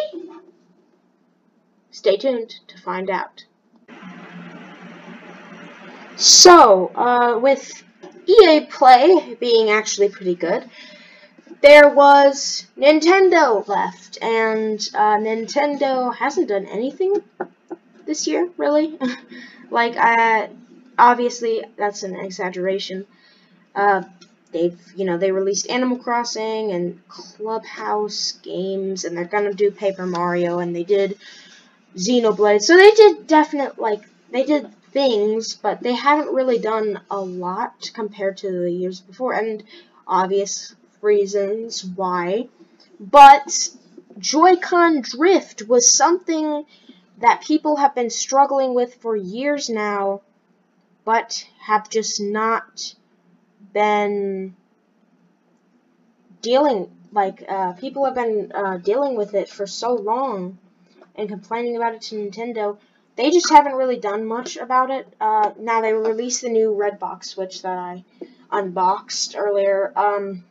Stay 1.93 2.17
tuned 2.17 2.53
to 2.67 2.77
find 2.79 3.09
out. 3.09 3.45
So, 6.17 6.91
uh, 6.97 7.39
with 7.39 7.85
EA 8.27 8.67
Play 8.69 9.37
being 9.39 9.71
actually 9.71 10.09
pretty 10.09 10.35
good, 10.35 10.69
there 11.61 11.89
was 11.89 12.67
Nintendo 12.77 13.67
left, 13.67 14.19
and 14.21 14.79
uh, 14.95 15.17
Nintendo 15.17 16.15
hasn't 16.15 16.49
done 16.49 16.67
anything 16.67 17.15
this 18.07 18.27
year, 18.27 18.49
really. 18.57 18.99
like, 19.71 19.97
uh, 19.97 20.49
obviously, 20.99 21.65
that's 21.77 22.03
an 22.03 22.17
exaggeration. 22.17 23.07
Uh, 23.75 24.03
they've, 24.53 24.79
you 24.95 25.05
know, 25.05 25.19
they 25.19 25.33
released 25.33 25.69
Animal 25.71 25.99
Crossing 25.99 26.73
and 26.73 27.07
Clubhouse 27.09 28.33
games, 28.43 29.05
and 29.05 29.17
they're 29.17 29.25
gonna 29.25 29.55
do 29.55 29.71
Paper 29.71 30.07
Mario, 30.07 30.59
and 30.59 30.75
they 30.75 30.85
did 30.85 31.19
Xenoblade. 31.97 32.63
So 32.63 32.77
they 32.77 32.91
did 32.91 33.27
definite, 33.27 33.79
like, 33.79 34.03
they 34.31 34.45
did 34.45 34.73
things, 34.93 35.55
but 35.55 35.83
they 35.83 35.95
haven't 35.95 36.35
really 36.35 36.59
done 36.59 37.01
a 37.11 37.21
lot 37.21 37.91
compared 37.95 38.39
to 38.39 38.51
the 38.51 38.71
years 38.71 39.01
before, 39.01 39.33
and 39.33 39.63
obvious 40.07 40.75
reasons 41.03 41.85
why. 41.85 42.49
But 42.99 43.69
Joy-Con 44.19 45.03
drift 45.03 45.69
was 45.69 45.93
something 45.93 46.65
that 47.19 47.43
people 47.43 47.77
have 47.77 47.95
been 47.95 48.11
struggling 48.11 48.75
with 48.75 48.95
for 48.97 49.17
years 49.17 49.69
now, 49.69 50.23
but 51.05 51.47
have 51.61 51.89
just 51.89 52.21
not 52.21 52.95
been 53.73 54.55
dealing 56.43 56.91
like 57.13 57.43
uh, 57.49 57.73
people 57.73 58.05
have 58.05 58.15
been 58.15 58.53
uh, 58.55 58.77
dealing 58.77 59.17
with 59.17 59.35
it 59.35 59.49
for 59.49 59.67
so 59.67 59.95
long 59.95 60.59
and 61.15 61.29
complaining 61.29 61.77
about 61.77 61.95
it 61.95 62.03
to 62.03 62.17
Nintendo. 62.17 62.79
They 63.17 63.31
just 63.31 63.51
haven't 63.51 63.73
really 63.73 63.99
done 63.99 64.27
much 64.27 64.57
about 64.57 64.91
it. 64.91 65.07
Uh, 65.19 65.53
now 65.59 65.81
they 65.81 65.95
released 65.95 66.43
the 66.43 66.51
new 66.51 66.73
Redbox 66.73 67.25
Switch 67.25 67.63
that 67.63 67.79
I 67.79 68.05
unboxed 68.53 69.35
earlier. 69.37 69.93
Um, 69.97 70.45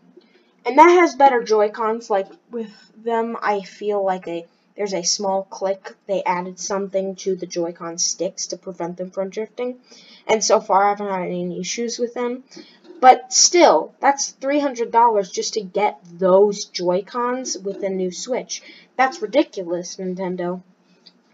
and 0.66 0.78
that 0.78 0.90
has 0.90 1.16
better 1.16 1.44
Joy 1.44 1.70
Cons. 1.70 2.10
Like 2.10 2.28
with 2.52 2.72
them, 3.04 3.38
I 3.42 3.62
feel 3.62 4.04
like 4.04 4.28
a 4.28 4.46
there's 4.76 4.94
a 4.94 5.04
small 5.04 5.44
click. 5.44 5.96
They 6.06 6.22
added 6.24 6.60
something 6.60 7.16
to 7.18 7.36
the 7.36 7.46
Joy-Con 7.46 7.98
sticks 7.98 8.48
to 8.48 8.58
prevent 8.58 8.98
them 8.98 9.10
from 9.10 9.30
drifting. 9.30 9.80
And 10.28 10.44
so 10.44 10.60
far, 10.60 10.84
I 10.84 10.90
haven't 10.90 11.08
had 11.08 11.28
any 11.28 11.60
issues 11.60 11.98
with 11.98 12.14
them. 12.14 12.44
But 13.00 13.32
still, 13.32 13.94
that's 14.02 14.34
$300 14.34 15.32
just 15.32 15.54
to 15.54 15.62
get 15.62 16.00
those 16.04 16.66
Joy-Cons 16.66 17.58
with 17.58 17.84
a 17.84 17.90
new 17.90 18.12
Switch. 18.12 18.62
That's 18.98 19.22
ridiculous, 19.22 19.96
Nintendo. 19.96 20.62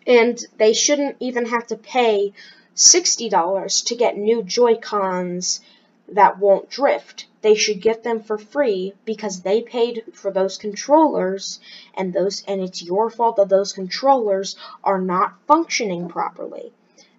And 0.06 0.44
they 0.58 0.74
shouldn't 0.74 1.18
even 1.20 1.48
have 1.48 1.66
to 1.68 1.78
pay 1.78 2.34
$60 2.76 3.86
to 3.86 3.96
get 3.96 4.18
new 4.18 4.44
Joy-Cons 4.44 5.62
that 6.10 6.38
won't 6.38 6.70
drift. 6.70 7.26
They 7.42 7.56
should 7.56 7.82
get 7.82 8.04
them 8.04 8.22
for 8.22 8.38
free 8.38 8.94
because 9.04 9.42
they 9.42 9.62
paid 9.62 10.04
for 10.14 10.32
those 10.32 10.58
controllers 10.58 11.60
and 11.96 12.14
those 12.14 12.44
and 12.48 12.62
it's 12.62 12.84
your 12.84 13.10
fault 13.10 13.38
that 13.38 13.50
those 13.50 13.74
controllers 13.74 14.56
are 14.84 15.02
not 15.02 15.40
functioning 15.48 16.08
properly. 16.08 16.72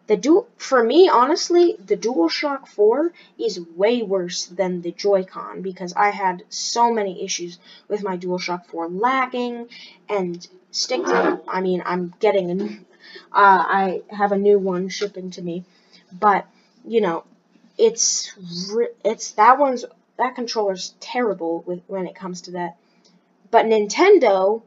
The 0.06 0.16
du 0.16 0.46
for 0.56 0.82
me, 0.82 1.08
honestly, 1.08 1.76
the 1.78 1.96
DualShock 1.96 2.66
4 2.68 3.12
is 3.38 3.60
way 3.60 4.02
worse 4.02 4.46
than 4.46 4.82
the 4.82 4.92
Joy-Con 4.92 5.62
because 5.62 5.92
I 5.94 6.10
had 6.10 6.44
so 6.48 6.92
many 6.92 7.24
issues 7.24 7.58
with 7.88 8.02
my 8.02 8.16
DualShock 8.16 8.66
4 8.66 8.88
lagging 8.88 9.68
and 10.08 10.46
stick. 10.70 11.02
I 11.06 11.60
mean, 11.60 11.82
I'm 11.86 12.14
getting, 12.20 12.84
uh, 13.32 13.64
I 13.80 14.02
have 14.10 14.32
a 14.32 14.38
new 14.38 14.58
one 14.58 14.88
shipping 14.88 15.30
to 15.32 15.42
me, 15.42 15.64
but 16.12 16.46
you 16.84 17.00
know, 17.00 17.24
it's 17.78 18.32
it's 19.04 19.32
that 19.32 19.58
one's 19.58 19.84
that 20.18 20.34
controller's 20.34 20.94
terrible 21.00 21.62
with 21.66 21.82
when 21.86 22.06
it 22.06 22.14
comes 22.14 22.42
to 22.42 22.52
that. 22.52 22.76
But 23.50 23.66
Nintendo 23.66 24.62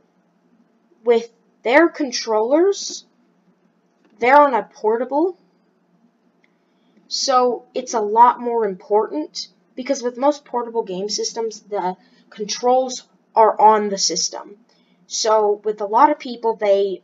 with 1.04 1.30
their 1.64 1.90
controllers 1.90 3.06
they're 4.20 4.40
on 4.40 4.54
a 4.54 4.64
portable 4.64 5.38
so 7.08 7.66
it's 7.74 7.94
a 7.94 8.00
lot 8.00 8.40
more 8.40 8.66
important 8.66 9.48
because 9.76 10.02
with 10.02 10.18
most 10.18 10.46
portable 10.46 10.84
game 10.84 11.10
systems 11.10 11.62
the 11.62 11.96
controls 12.30 13.04
are 13.36 13.60
on 13.60 13.90
the 13.90 13.98
system. 13.98 14.58
So 15.08 15.62
with 15.64 15.82
a 15.82 15.86
lot 15.86 16.10
of 16.10 16.18
people 16.18 16.56
they 16.56 17.04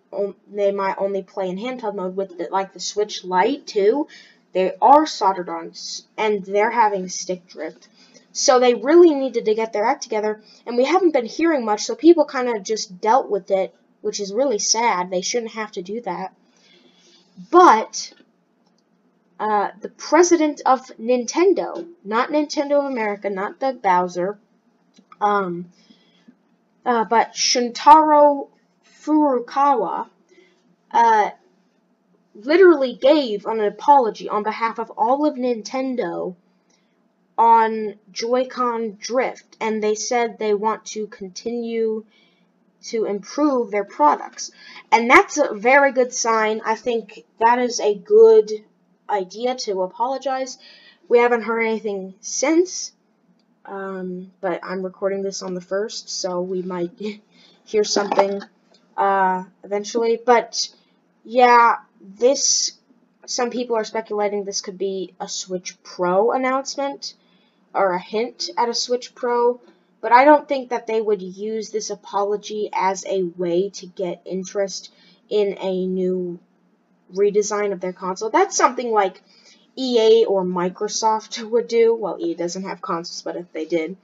they 0.52 0.72
might 0.72 0.98
only 0.98 1.22
play 1.22 1.50
in 1.50 1.58
handheld 1.58 1.96
mode 1.96 2.16
with 2.16 2.38
the, 2.38 2.48
like 2.52 2.74
the 2.74 2.80
Switch 2.80 3.24
Lite 3.24 3.68
too. 3.68 4.08
They 4.54 4.74
are 4.82 5.06
soldered 5.06 5.48
on, 5.48 5.74
and 6.18 6.44
they're 6.44 6.72
having 6.72 7.08
stick 7.08 7.48
drift. 7.48 7.88
So 8.34 8.60
they 8.60 8.74
really 8.74 9.14
needed 9.14 9.46
to 9.46 9.56
get 9.56 9.74
their 9.74 9.86
act 9.86 10.04
together, 10.04 10.42
and 10.66 10.78
we 10.78 10.86
haven't 10.86 11.12
been 11.12 11.26
hearing 11.26 11.66
much, 11.66 11.84
so 11.84 11.96
people 11.96 12.26
kind 12.26 12.48
of 12.50 12.64
just 12.64 13.02
dealt 13.02 13.30
with 13.30 13.52
it, 13.52 13.76
which 14.02 14.20
is 14.20 14.34
really 14.34 14.60
sad. 14.60 15.10
They 15.10 15.22
shouldn't 15.22 15.52
have 15.52 15.72
to 15.74 15.82
do 15.82 16.02
that. 16.02 16.34
But 17.50 18.14
uh, 19.40 19.72
the 19.82 19.90
president 19.90 20.62
of 20.66 20.88
Nintendo, 21.00 21.88
not 22.06 22.30
Nintendo 22.30 22.80
of 22.80 22.86
America, 22.86 23.30
not 23.30 23.60
Doug 23.60 23.82
Bowser, 23.82 24.38
um, 25.20 25.72
uh, 26.86 27.06
but 27.06 27.34
Shuntaro 27.34 28.50
Furukawa, 29.04 30.08
uh, 30.92 31.32
literally 32.36 32.94
gave 32.94 33.46
an 33.46 33.60
apology 33.60 34.30
on 34.30 34.44
behalf 34.44 34.80
of 34.80 34.92
all 34.92 35.26
of 35.26 35.36
Nintendo 35.36 36.36
on 37.38 37.96
Joy-Con 38.12 38.98
Drift, 39.00 39.58
and 39.60 39.84
they 39.84 39.96
said 39.96 40.38
they 40.38 40.54
want 40.54 40.86
to 40.88 41.08
continue 41.08 42.06
to 42.84 43.06
improve 43.06 43.72
their 43.72 43.84
products. 43.84 44.52
And 44.92 45.10
that's 45.10 45.38
a 45.38 45.54
very 45.54 45.92
good 45.92 46.14
sign. 46.14 46.62
I 46.66 46.76
think 46.76 47.26
that 47.40 47.60
is 47.60 47.80
a 47.80 47.96
good 47.96 48.52
idea 49.10 49.56
to 49.56 49.84
apologize. 49.84 50.58
We 51.08 51.20
haven't 51.20 51.44
heard 51.44 51.62
anything 51.62 52.16
since, 52.22 52.92
um, 53.66 54.32
but 54.42 54.62
I'm 54.64 54.84
recording 54.84 55.22
this 55.22 55.42
on 55.42 55.54
the 55.54 55.62
1st, 55.62 56.10
so 56.10 56.42
we 56.42 56.62
might 56.62 57.00
hear 57.66 57.84
something 57.84 58.42
uh, 58.98 59.44
eventually. 59.64 60.20
But, 60.24 60.70
yeah, 61.24 61.78
this, 62.00 62.74
some 63.26 63.50
people 63.52 63.76
are 63.76 63.84
speculating 63.84 64.44
this 64.44 64.62
could 64.62 64.78
be 64.78 65.14
a 65.20 65.28
Switch 65.28 65.82
Pro 65.84 66.32
announcement, 66.32 67.14
or 67.74 67.94
a 67.94 68.02
hint 68.02 68.50
at 68.58 68.70
a 68.70 68.74
Switch 68.74 69.16
Pro, 69.16 69.60
but 70.02 70.12
I 70.12 70.26
don't 70.26 70.48
think 70.48 70.70
that 70.70 70.88
they 70.88 71.00
would 71.00 71.22
use 71.22 71.70
this 71.70 71.90
apology 71.90 72.70
as 72.74 73.06
a 73.06 73.24
way 73.24 73.70
to 73.72 73.86
get 73.86 74.22
interest 74.26 74.92
in 75.30 75.58
a 75.60 75.86
new 75.86 76.40
redesign 77.14 77.72
of 77.72 77.80
their 77.80 77.94
console. 77.94 78.30
That's 78.30 78.58
something 78.58 78.92
like 78.92 79.22
EA 79.76 80.26
or 80.26 80.44
Microsoft 80.44 81.42
would 81.50 81.68
do. 81.68 81.96
Well, 81.96 82.18
EA 82.20 82.36
doesn't 82.36 82.64
have 82.64 82.82
consoles, 82.82 83.22
but 83.22 83.36
if 83.36 83.52
they 83.54 83.66
did. 83.66 83.98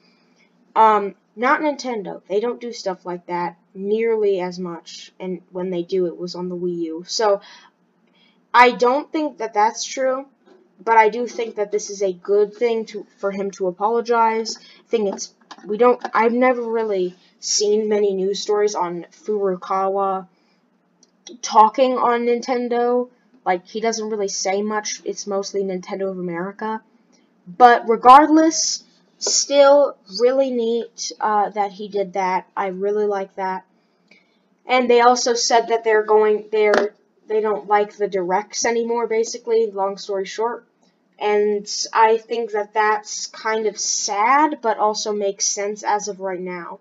Um, 0.76 1.16
not 1.36 1.62
Nintendo. 1.62 2.22
They 2.28 2.40
don't 2.40 2.62
do 2.62 2.72
stuff 2.72 3.06
like 3.06 3.28
that 3.28 3.58
nearly 3.74 4.40
as 4.40 4.58
much, 4.60 5.12
and 5.20 5.42
when 5.52 5.70
they 5.70 5.84
do, 5.84 6.08
it 6.08 6.18
was 6.18 6.36
on 6.36 6.50
the 6.50 6.56
Wii 6.56 6.78
U. 6.80 7.06
So 7.08 7.42
I 8.54 8.72
don't 8.72 9.12
think 9.12 9.38
that 9.38 9.54
that's 9.54 9.84
true, 9.84 10.26
but 10.84 10.98
I 10.98 11.10
do 11.10 11.28
think 11.28 11.56
that 11.56 11.72
this 11.72 11.90
is 11.90 12.02
a 12.02 12.14
good 12.14 12.54
thing 12.54 12.86
to 12.88 13.06
for 13.18 13.32
him 13.32 13.52
to 13.52 13.68
apologize. 13.68 14.58
I 14.58 14.88
think 14.88 15.14
it's 15.14 15.34
we 15.66 15.78
don't. 15.78 16.02
I've 16.14 16.34
never 16.34 16.62
really 16.62 17.16
seen 17.40 17.90
many 17.90 18.14
news 18.14 18.40
stories 18.40 18.76
on 18.76 19.06
Furukawa 19.12 20.28
talking 21.42 21.98
on 21.98 22.22
Nintendo. 22.22 23.10
Like 23.46 23.66
he 23.66 23.82
doesn't 23.82 24.10
really 24.10 24.28
say 24.28 24.62
much. 24.62 25.02
It's 25.06 25.26
mostly 25.28 25.62
Nintendo 25.62 26.10
of 26.12 26.20
America. 26.20 26.82
But 27.48 27.88
regardless, 27.88 28.84
still 29.20 29.98
really 30.20 30.52
neat 30.52 31.12
uh, 31.20 31.50
that 31.52 31.72
he 31.72 31.88
did 31.88 32.14
that. 32.14 32.48
I 32.56 32.68
really 32.68 33.06
like 33.06 33.36
that. 33.36 33.66
And 34.66 34.90
they 34.90 35.00
also 35.00 35.34
said 35.34 35.70
that 35.70 35.84
they're 35.84 36.04
going 36.04 36.46
they're 36.52 36.94
they 37.28 37.42
don't 37.42 37.68
like 37.68 37.98
the 37.98 38.08
directs 38.08 38.66
anymore, 38.66 39.08
basically, 39.08 39.70
long 39.72 39.98
story 39.98 40.26
short. 40.26 40.66
And 41.20 41.68
I 41.94 42.18
think 42.18 42.52
that 42.52 42.74
that's 42.74 43.28
kind 43.28 43.66
of 43.66 43.80
sad, 43.80 44.60
but 44.62 44.78
also 44.78 45.12
makes 45.14 45.46
sense 45.46 45.84
as 45.84 46.08
of 46.08 46.20
right 46.20 46.40
now. 46.40 46.80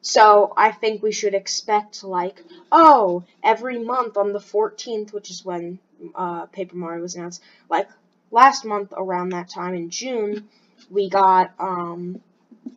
So 0.00 0.52
I 0.56 0.72
think 0.72 1.02
we 1.02 1.12
should 1.12 1.34
expect 1.34 2.02
like, 2.02 2.42
oh, 2.72 3.24
every 3.42 3.78
month 3.78 4.16
on 4.16 4.32
the 4.32 4.38
14th, 4.38 5.12
which 5.12 5.30
is 5.30 5.44
when 5.44 5.78
uh, 6.14 6.46
Paper 6.46 6.76
Mario 6.76 7.02
was 7.02 7.14
announced, 7.14 7.42
like 7.68 7.88
last 8.30 8.64
month 8.64 8.92
around 8.96 9.30
that 9.30 9.48
time 9.48 9.74
in 9.74 9.90
June, 9.90 10.48
we 10.90 11.10
got 11.10 11.52
um, 11.58 12.22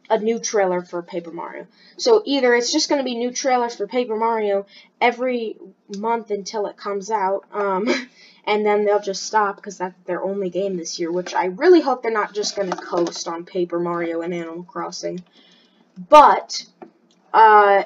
a 0.10 0.20
new 0.20 0.40
trailer 0.40 0.82
for 0.82 1.02
Paper 1.02 1.32
Mario. 1.32 1.68
So 1.98 2.22
either 2.26 2.54
it's 2.54 2.72
just 2.72 2.90
going 2.90 3.00
to 3.00 3.06
be 3.06 3.16
new 3.16 3.32
trailers 3.32 3.76
for 3.76 3.88
Paper 3.88 4.16
Mario 4.16 4.66
every 5.00 5.58
month 5.98 6.32
until 6.32 6.68
it 6.68 6.78
comes 6.78 7.12
out, 7.12 7.46
um, 7.52 7.90
and 8.46 8.66
then 8.66 8.86
they'll 8.86 9.02
just 9.02 9.24
stop 9.24 9.56
because 9.56 9.78
that's 9.78 9.96
their 10.06 10.24
only 10.24 10.50
game 10.50 10.78
this 10.78 11.00
year, 11.00 11.12
which 11.12 11.34
I 11.34 11.46
really 11.46 11.82
hope 11.82 12.04
they're 12.04 12.12
not 12.12 12.34
just 12.34 12.56
going 12.56 12.70
to 12.70 12.78
coast 12.78 13.28
on 13.28 13.46
Paper 13.46 13.80
Mario 13.80 14.22
and 14.22 14.34
Animal 14.34 14.64
Crossing. 14.64 15.24
But, 16.10 16.66
uh, 17.34 17.84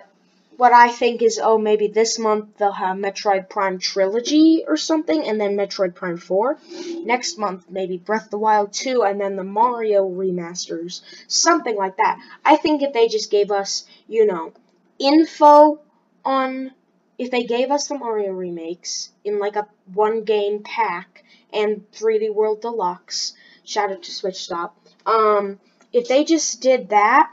what 0.57 0.73
I 0.73 0.89
think 0.89 1.21
is, 1.21 1.39
oh, 1.41 1.57
maybe 1.57 1.87
this 1.87 2.17
month 2.17 2.57
they'll 2.57 2.71
have 2.71 2.97
Metroid 2.97 3.49
Prime 3.49 3.79
Trilogy 3.79 4.63
or 4.67 4.77
something, 4.77 5.27
and 5.27 5.39
then 5.39 5.55
Metroid 5.55 5.95
Prime 5.95 6.17
4. 6.17 6.57
Next 7.03 7.37
month, 7.37 7.65
maybe 7.69 7.97
Breath 7.97 8.25
of 8.25 8.31
the 8.31 8.37
Wild 8.37 8.71
2, 8.71 9.03
and 9.03 9.19
then 9.19 9.35
the 9.35 9.43
Mario 9.43 10.07
remasters. 10.09 11.01
Something 11.27 11.75
like 11.75 11.97
that. 11.97 12.19
I 12.43 12.55
think 12.57 12.81
if 12.81 12.93
they 12.93 13.07
just 13.07 13.31
gave 13.31 13.51
us, 13.51 13.85
you 14.07 14.25
know, 14.25 14.53
info 14.99 15.81
on, 16.23 16.71
if 17.17 17.31
they 17.31 17.43
gave 17.43 17.71
us 17.71 17.87
the 17.87 17.97
Mario 17.97 18.31
remakes 18.31 19.11
in 19.23 19.39
like 19.39 19.55
a 19.55 19.67
one 19.93 20.23
game 20.23 20.63
pack 20.63 21.23
and 21.51 21.89
3D 21.91 22.33
World 22.33 22.61
Deluxe, 22.61 23.33
shout 23.63 23.91
out 23.91 24.03
to 24.03 24.11
Switch 24.11 24.43
Stop, 24.43 24.77
um, 25.05 25.59
if 25.91 26.07
they 26.07 26.23
just 26.23 26.61
did 26.61 26.89
that, 26.89 27.29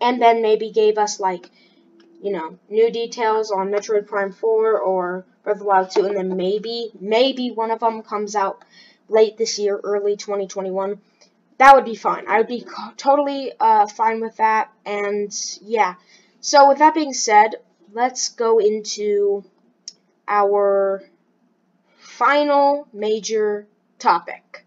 and 0.00 0.20
then 0.20 0.42
maybe 0.42 0.70
gave 0.70 0.98
us 0.98 1.20
like 1.20 1.48
you 2.22 2.30
know, 2.32 2.56
new 2.70 2.90
details 2.90 3.50
on 3.50 3.70
Metroid 3.70 4.06
Prime 4.06 4.32
4 4.32 4.78
or 4.78 5.24
Breath 5.42 5.56
of 5.56 5.58
the 5.58 5.64
Wild 5.64 5.90
2, 5.90 6.06
and 6.06 6.16
then 6.16 6.36
maybe, 6.36 6.92
maybe 7.00 7.50
one 7.50 7.72
of 7.72 7.80
them 7.80 8.02
comes 8.02 8.36
out 8.36 8.64
late 9.08 9.36
this 9.36 9.58
year, 9.58 9.78
early 9.82 10.16
2021. 10.16 11.00
That 11.58 11.74
would 11.74 11.84
be 11.84 11.96
fine. 11.96 12.28
I 12.28 12.38
would 12.38 12.46
be 12.46 12.64
totally 12.96 13.52
uh, 13.58 13.86
fine 13.86 14.20
with 14.20 14.36
that, 14.36 14.70
and 14.86 15.32
yeah. 15.62 15.96
So 16.40 16.68
with 16.68 16.78
that 16.78 16.94
being 16.94 17.12
said, 17.12 17.56
let's 17.92 18.28
go 18.30 18.58
into 18.58 19.44
our 20.28 21.02
final 21.98 22.86
major 22.92 23.66
topic, 23.98 24.64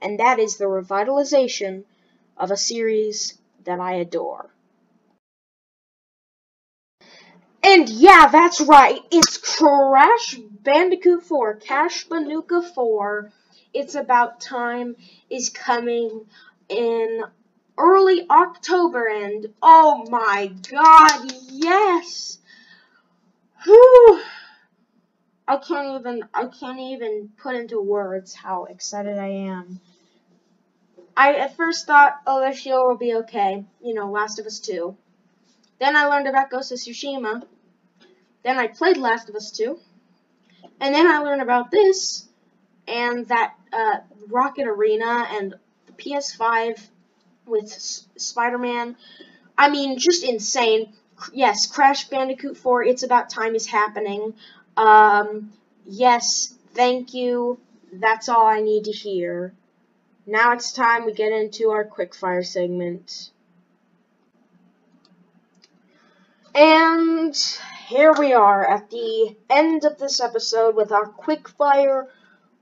and 0.00 0.20
that 0.20 0.38
is 0.38 0.56
the 0.56 0.64
revitalization 0.66 1.82
of 2.36 2.50
a 2.50 2.56
series 2.56 3.38
that 3.64 3.80
I 3.80 3.94
adore. 3.94 4.50
And 7.64 7.88
yeah, 7.88 8.28
that's 8.30 8.60
right. 8.60 9.00
It's 9.10 9.38
Crash 9.38 10.36
Bandicoot 10.62 11.22
4, 11.22 11.56
Cash 11.56 12.08
Banuka 12.08 12.62
4. 12.74 13.30
It's 13.72 13.94
About 13.94 14.40
Time 14.40 14.96
is 15.30 15.48
coming 15.48 16.26
in 16.68 17.24
early 17.78 18.26
October, 18.28 19.06
and 19.06 19.46
oh 19.62 20.04
my 20.10 20.52
god, 20.68 21.32
yes! 21.48 22.38
Whew! 23.64 24.22
I 25.46 25.56
can't 25.56 26.00
even, 26.00 26.24
I 26.34 26.46
can't 26.46 26.80
even 26.80 27.30
put 27.40 27.54
into 27.54 27.80
words 27.80 28.34
how 28.34 28.64
excited 28.64 29.18
I 29.18 29.28
am. 29.28 29.80
I 31.16 31.34
at 31.34 31.56
first 31.56 31.86
thought, 31.86 32.20
oh, 32.26 32.40
this 32.40 32.66
year 32.66 32.86
will 32.86 32.96
be 32.96 33.14
okay. 33.16 33.64
You 33.82 33.94
know, 33.94 34.10
Last 34.10 34.38
of 34.38 34.46
Us 34.46 34.60
2. 34.60 34.96
Then 35.78 35.96
I 35.96 36.06
learned 36.06 36.28
about 36.28 36.50
Ghost 36.50 36.72
of 36.72 36.78
Tsushima. 36.78 37.42
Then 38.42 38.58
I 38.58 38.66
played 38.66 38.96
Last 38.96 39.28
of 39.28 39.34
Us 39.34 39.50
2. 39.52 39.78
And 40.80 40.94
then 40.94 41.06
I 41.06 41.18
learned 41.18 41.42
about 41.42 41.70
this 41.70 42.28
and 42.88 43.26
that 43.28 43.54
uh, 43.72 43.98
Rocket 44.28 44.66
Arena 44.66 45.26
and 45.30 45.54
the 45.86 45.92
PS5 45.92 46.80
with 47.46 47.70
Spider-Man. 47.70 48.96
I 49.56 49.70
mean, 49.70 49.98
just 49.98 50.24
insane. 50.24 50.92
Yes, 51.32 51.66
Crash 51.66 52.08
Bandicoot 52.08 52.56
4, 52.56 52.84
It's 52.84 53.02
About 53.02 53.30
Time 53.30 53.54
is 53.54 53.66
happening. 53.66 54.34
Um, 54.76 55.52
yes, 55.86 56.54
thank 56.74 57.14
you. 57.14 57.60
That's 57.92 58.28
all 58.28 58.46
I 58.46 58.60
need 58.60 58.84
to 58.84 58.92
hear. 58.92 59.54
Now 60.26 60.52
it's 60.52 60.72
time 60.72 61.04
we 61.04 61.12
get 61.12 61.32
into 61.32 61.70
our 61.70 61.84
quickfire 61.84 62.44
segment. 62.44 63.30
And 66.54 67.34
here 67.92 68.14
we 68.18 68.32
are 68.32 68.66
at 68.66 68.88
the 68.88 69.36
end 69.50 69.84
of 69.84 69.98
this 69.98 70.18
episode 70.18 70.74
with 70.74 70.92
our 70.92 71.06
quick 71.06 71.46
fire 71.46 72.08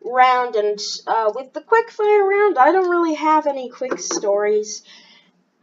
round. 0.05 0.57
And 0.57 0.81
uh, 1.07 1.31
with 1.33 1.53
the 1.53 1.61
quick 1.61 1.88
fire 1.90 2.25
round, 2.27 2.59
I 2.59 2.73
don't 2.73 2.90
really 2.90 3.14
have 3.14 3.47
any 3.47 3.69
quick 3.69 4.01
stories 4.01 4.83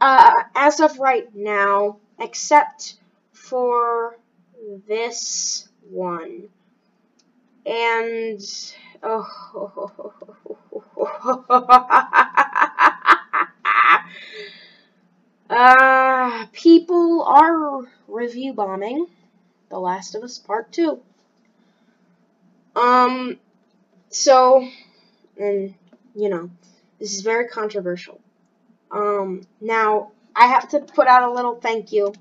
uh, 0.00 0.32
as 0.54 0.80
of 0.80 0.98
right 0.98 1.28
now, 1.34 1.98
except 2.18 2.94
for 3.32 4.18
this 4.86 5.68
one. 5.90 6.48
And 7.66 8.40
oh, 9.02 10.02
uh, 15.50 16.46
people 16.52 17.22
are 17.24 17.80
review 18.08 18.54
bombing 18.54 19.06
The 19.70 19.78
Last 19.98 20.14
of 20.14 20.22
Us 20.22 20.38
Part 20.38 20.70
2. 20.70 21.00
Um, 22.76 23.36
so, 24.10 24.64
and, 25.36 25.74
you 26.14 26.28
know, 26.28 26.50
this 27.00 27.14
is 27.14 27.22
very 27.22 27.48
controversial. 27.48 28.20
Um, 28.92 29.42
now, 29.60 30.12
I 30.36 30.46
have 30.46 30.68
to 30.68 30.78
put 30.78 31.08
out 31.08 31.28
a 31.28 31.32
little 31.32 31.56
thank 31.56 31.90
you. 31.90 32.14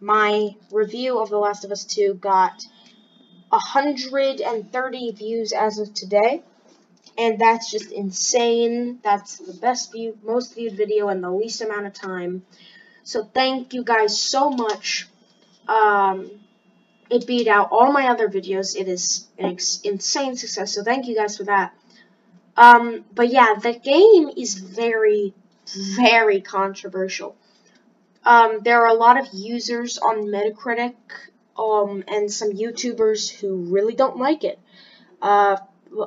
My 0.00 0.56
review 0.72 1.18
of 1.18 1.28
The 1.28 1.36
Last 1.36 1.66
of 1.66 1.70
Us 1.70 1.84
2 1.84 2.14
got 2.14 2.64
130 3.50 5.12
views 5.12 5.52
as 5.52 5.78
of 5.78 5.92
today. 5.92 6.42
And 7.18 7.38
that's 7.38 7.70
just 7.70 7.92
insane. 7.92 9.00
That's 9.04 9.36
the 9.36 9.52
best 9.52 9.92
view, 9.92 10.16
most 10.22 10.54
viewed 10.54 10.78
video 10.78 11.10
in 11.10 11.20
the 11.20 11.30
least 11.30 11.60
amount 11.60 11.84
of 11.84 11.92
time. 11.92 12.46
So 13.02 13.22
thank 13.22 13.74
you 13.74 13.84
guys 13.84 14.18
so 14.18 14.48
much 14.48 15.06
um, 15.68 16.30
it 17.10 17.26
beat 17.26 17.48
out 17.48 17.68
all 17.70 17.92
my 17.92 18.08
other 18.08 18.28
videos. 18.28 18.76
It 18.76 18.88
is 18.88 19.26
an 19.38 19.58
insane 19.84 20.36
success, 20.36 20.74
so 20.74 20.82
thank 20.82 21.06
you 21.06 21.14
guys 21.14 21.36
for 21.36 21.44
that. 21.44 21.74
Um, 22.56 23.04
but 23.14 23.28
yeah, 23.28 23.54
the 23.54 23.72
game 23.72 24.30
is 24.36 24.54
very, 24.54 25.34
very 25.96 26.40
controversial. 26.40 27.36
Um, 28.24 28.60
there 28.62 28.82
are 28.82 28.88
a 28.88 28.94
lot 28.94 29.18
of 29.18 29.28
users 29.32 29.96
on 29.98 30.26
Metacritic 30.26 30.96
um, 31.56 32.04
and 32.08 32.30
some 32.30 32.52
YouTubers 32.52 33.30
who 33.30 33.56
really 33.72 33.94
don't 33.94 34.16
like 34.16 34.44
it. 34.44 34.58
Uh, 35.22 35.56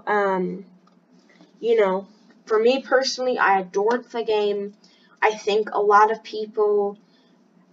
um, 0.05 0.65
you 1.59 1.79
know, 1.79 2.07
for 2.45 2.59
me 2.59 2.81
personally, 2.81 3.37
I 3.37 3.61
adored 3.61 4.11
the 4.11 4.23
game. 4.23 4.73
I 5.21 5.31
think 5.31 5.69
a 5.71 5.81
lot 5.81 6.11
of 6.11 6.23
people 6.23 6.97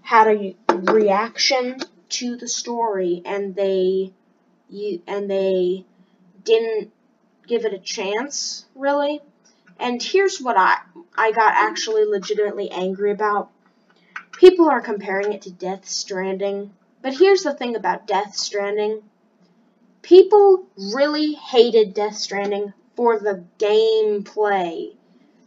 had 0.03 0.29
a 0.29 0.55
reaction 0.71 1.79
to 2.09 2.37
the 2.37 2.49
story 2.49 3.23
and 3.25 3.55
they 3.55 4.13
you 4.69 5.03
and 5.07 5.31
they 5.31 5.85
didn't 6.45 6.93
give 7.47 7.65
it 7.65 7.73
a 7.73 7.79
chance 7.79 8.67
really. 8.75 9.21
And 9.81 10.03
here's 10.03 10.41
what 10.41 10.57
I 10.57 10.79
I 11.17 11.33
got 11.33 11.55
actually 11.55 12.05
legitimately 12.05 12.71
angry 12.71 13.11
about. 13.11 13.51
People 14.33 14.69
are 14.69 14.81
comparing 14.81 15.33
it 15.33 15.43
to 15.43 15.51
Death 15.51 15.89
Stranding 15.89 16.73
but 17.01 17.15
here's 17.15 17.45
the 17.45 17.55
thing 17.55 17.77
about 17.77 18.07
Death 18.07 18.35
Stranding. 18.35 19.03
People 20.03 20.67
really 20.77 21.35
hated 21.35 21.95
Death 21.95 22.17
Stranding 22.17 22.73
for 22.97 23.21
the 23.21 23.45
gameplay 23.59 24.97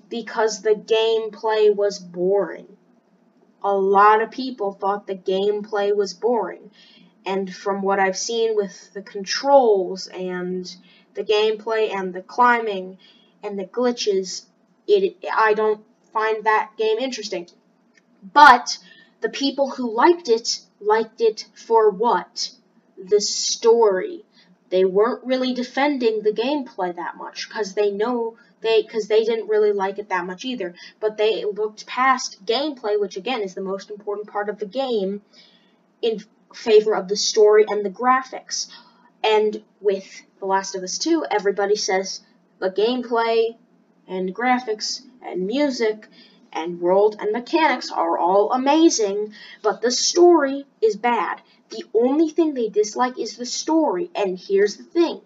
because 0.10 0.62
the 0.62 0.76
gameplay 0.76 1.76
was 1.76 2.00
boring 2.00 2.78
a 3.63 3.74
lot 3.74 4.21
of 4.21 4.32
people 4.32 4.74
thought 4.74 5.08
the 5.08 5.15
gameplay 5.15 5.95
was 5.95 6.13
boring. 6.13 6.71
And 7.26 7.54
from 7.54 7.82
what 7.82 8.00
I've 8.00 8.17
seen 8.17 8.56
with 8.56 8.93
the 8.93 9.02
controls 9.02 10.08
and 10.08 10.76
the 11.13 11.24
gameplay 11.24 11.93
and 11.93 12.13
the 12.13 12.24
climbing 12.24 12.97
and 13.43 13.60
the 13.60 13.65
glitches, 13.65 14.45
it 14.88 15.17
I 15.32 15.54
don't 15.54 15.84
find 16.12 16.43
that 16.45 16.71
game 16.78 16.97
interesting. 16.97 17.47
But 18.34 18.78
the 19.21 19.30
people 19.30 19.69
who 19.69 19.93
liked 19.93 20.30
it 20.30 20.62
liked 20.80 21.21
it 21.21 21.47
for 21.54 21.91
what? 21.91 22.52
The 22.97 23.21
story. 23.21 24.26
They 24.72 24.86
weren't 24.86 25.26
really 25.26 25.54
defending 25.54 26.22
the 26.22 26.32
gameplay 26.32 26.96
that 26.96 27.18
much 27.18 27.48
because 27.48 27.74
they 27.74 27.92
know 27.92 28.38
they 28.62 28.82
because 28.82 29.08
they 29.08 29.24
didn't 29.26 29.50
really 29.50 29.74
like 29.74 30.00
it 30.00 30.10
that 30.10 30.26
much 30.26 30.46
either. 30.46 30.74
But 31.00 31.18
they 31.18 31.44
looked 31.44 31.86
past 31.86 32.46
gameplay, 32.46 33.00
which 33.00 33.18
again 33.18 33.42
is 33.42 33.54
the 33.54 33.62
most 33.62 33.92
important 33.92 34.30
part 34.30 34.48
of 34.48 34.60
the 34.60 34.66
game, 34.66 35.22
in 36.02 36.24
favor 36.54 36.96
of 36.96 37.10
the 37.10 37.18
story 37.18 37.66
and 37.68 37.86
the 37.86 37.90
graphics. 37.90 38.68
And 39.24 39.62
with 39.82 40.24
The 40.40 40.46
Last 40.46 40.74
of 40.76 40.84
Us 40.84 40.98
2, 40.98 41.26
everybody 41.30 41.76
says 41.76 42.22
the 42.60 42.72
gameplay 42.72 43.58
and 44.08 44.34
graphics 44.34 45.02
and 45.22 45.46
music 45.46 46.08
and 46.54 46.80
world 46.80 47.18
and 47.20 47.32
mechanics 47.32 47.92
are 47.92 48.18
all 48.18 48.52
amazing, 48.52 49.34
but 49.62 49.82
the 49.82 49.92
story 49.92 50.66
is 50.82 50.96
bad. 50.96 51.42
The 51.72 51.86
only 51.94 52.30
thing 52.30 52.54
they 52.54 52.68
dislike 52.70 53.18
is 53.18 53.38
the 53.38 53.46
story, 53.46 54.12
and 54.14 54.38
here's 54.38 54.76
the 54.76 54.84
thing. 54.84 55.22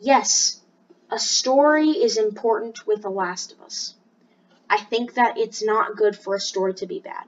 Yes, 0.00 0.60
a 1.10 1.18
story 1.18 1.90
is 1.90 2.16
important 2.16 2.86
with 2.86 3.02
The 3.02 3.10
Last 3.10 3.52
of 3.52 3.60
Us. 3.60 3.94
I 4.68 4.78
think 4.78 5.14
that 5.14 5.38
it's 5.38 5.62
not 5.62 5.96
good 5.96 6.16
for 6.16 6.34
a 6.34 6.40
story 6.40 6.74
to 6.74 6.86
be 6.86 6.98
bad. 6.98 7.24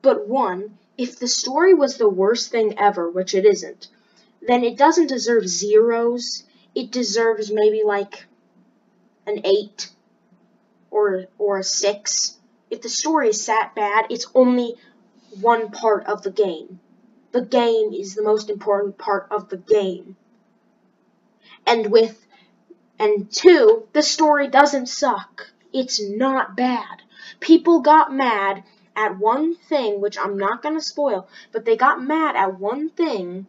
But 0.00 0.28
one, 0.28 0.78
if 0.96 1.18
the 1.18 1.28
story 1.28 1.74
was 1.74 1.96
the 1.96 2.08
worst 2.08 2.50
thing 2.50 2.78
ever, 2.78 3.10
which 3.10 3.34
it 3.34 3.44
isn't, 3.44 3.88
then 4.40 4.64
it 4.64 4.78
doesn't 4.78 5.08
deserve 5.08 5.48
zeros. 5.48 6.44
It 6.74 6.90
deserves 6.90 7.50
maybe 7.50 7.82
like 7.84 8.26
an 9.26 9.40
8 9.44 9.90
or 10.90 11.26
or 11.38 11.58
a 11.58 11.64
6. 11.64 12.38
If 12.70 12.82
the 12.82 12.88
story 12.88 13.28
is 13.28 13.46
that 13.46 13.72
bad, 13.74 14.06
it's 14.08 14.26
only 14.34 14.76
one 15.40 15.70
part 15.70 16.06
of 16.06 16.22
the 16.22 16.30
game. 16.30 16.80
The 17.32 17.42
game 17.42 17.92
is 17.92 18.14
the 18.14 18.22
most 18.22 18.50
important 18.50 18.98
part 18.98 19.28
of 19.30 19.48
the 19.48 19.56
game. 19.56 20.16
And 21.66 21.90
with 21.90 22.26
and 22.98 23.30
two, 23.30 23.88
the 23.92 24.02
story 24.02 24.48
doesn't 24.48 24.86
suck. 24.86 25.52
It's 25.72 26.00
not 26.02 26.56
bad. 26.56 27.02
People 27.38 27.80
got 27.80 28.12
mad 28.12 28.64
at 28.96 29.18
one 29.18 29.54
thing, 29.54 30.00
which 30.00 30.18
I'm 30.18 30.36
not 30.36 30.62
going 30.62 30.74
to 30.74 30.82
spoil, 30.82 31.28
but 31.52 31.64
they 31.64 31.76
got 31.76 32.02
mad 32.02 32.36
at 32.36 32.58
one 32.58 32.90
thing 32.90 33.46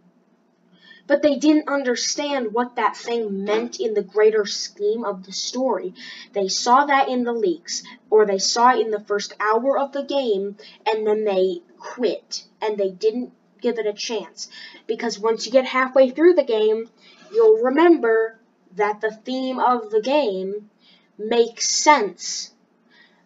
but 1.11 1.21
they 1.21 1.35
didn't 1.35 1.67
understand 1.67 2.53
what 2.53 2.77
that 2.77 2.95
thing 2.95 3.43
meant 3.43 3.81
in 3.81 3.93
the 3.93 4.01
greater 4.01 4.45
scheme 4.45 5.03
of 5.03 5.25
the 5.25 5.31
story. 5.33 5.93
They 6.31 6.47
saw 6.47 6.85
that 6.85 7.09
in 7.09 7.25
the 7.25 7.33
leaks, 7.33 7.83
or 8.09 8.25
they 8.25 8.37
saw 8.37 8.71
it 8.71 8.79
in 8.79 8.91
the 8.91 9.03
first 9.03 9.33
hour 9.37 9.77
of 9.77 9.91
the 9.91 10.03
game, 10.03 10.55
and 10.85 11.05
then 11.05 11.25
they 11.25 11.63
quit, 11.77 12.45
and 12.61 12.77
they 12.77 12.91
didn't 12.91 13.33
give 13.61 13.77
it 13.79 13.85
a 13.85 13.93
chance. 13.93 14.49
Because 14.87 15.19
once 15.19 15.45
you 15.45 15.51
get 15.51 15.65
halfway 15.65 16.09
through 16.09 16.33
the 16.33 16.43
game, 16.43 16.89
you'll 17.31 17.63
remember 17.63 18.39
that 18.75 19.01
the 19.01 19.11
theme 19.11 19.59
of 19.59 19.91
the 19.91 20.01
game 20.01 20.69
makes 21.17 21.69
sense. 21.69 22.51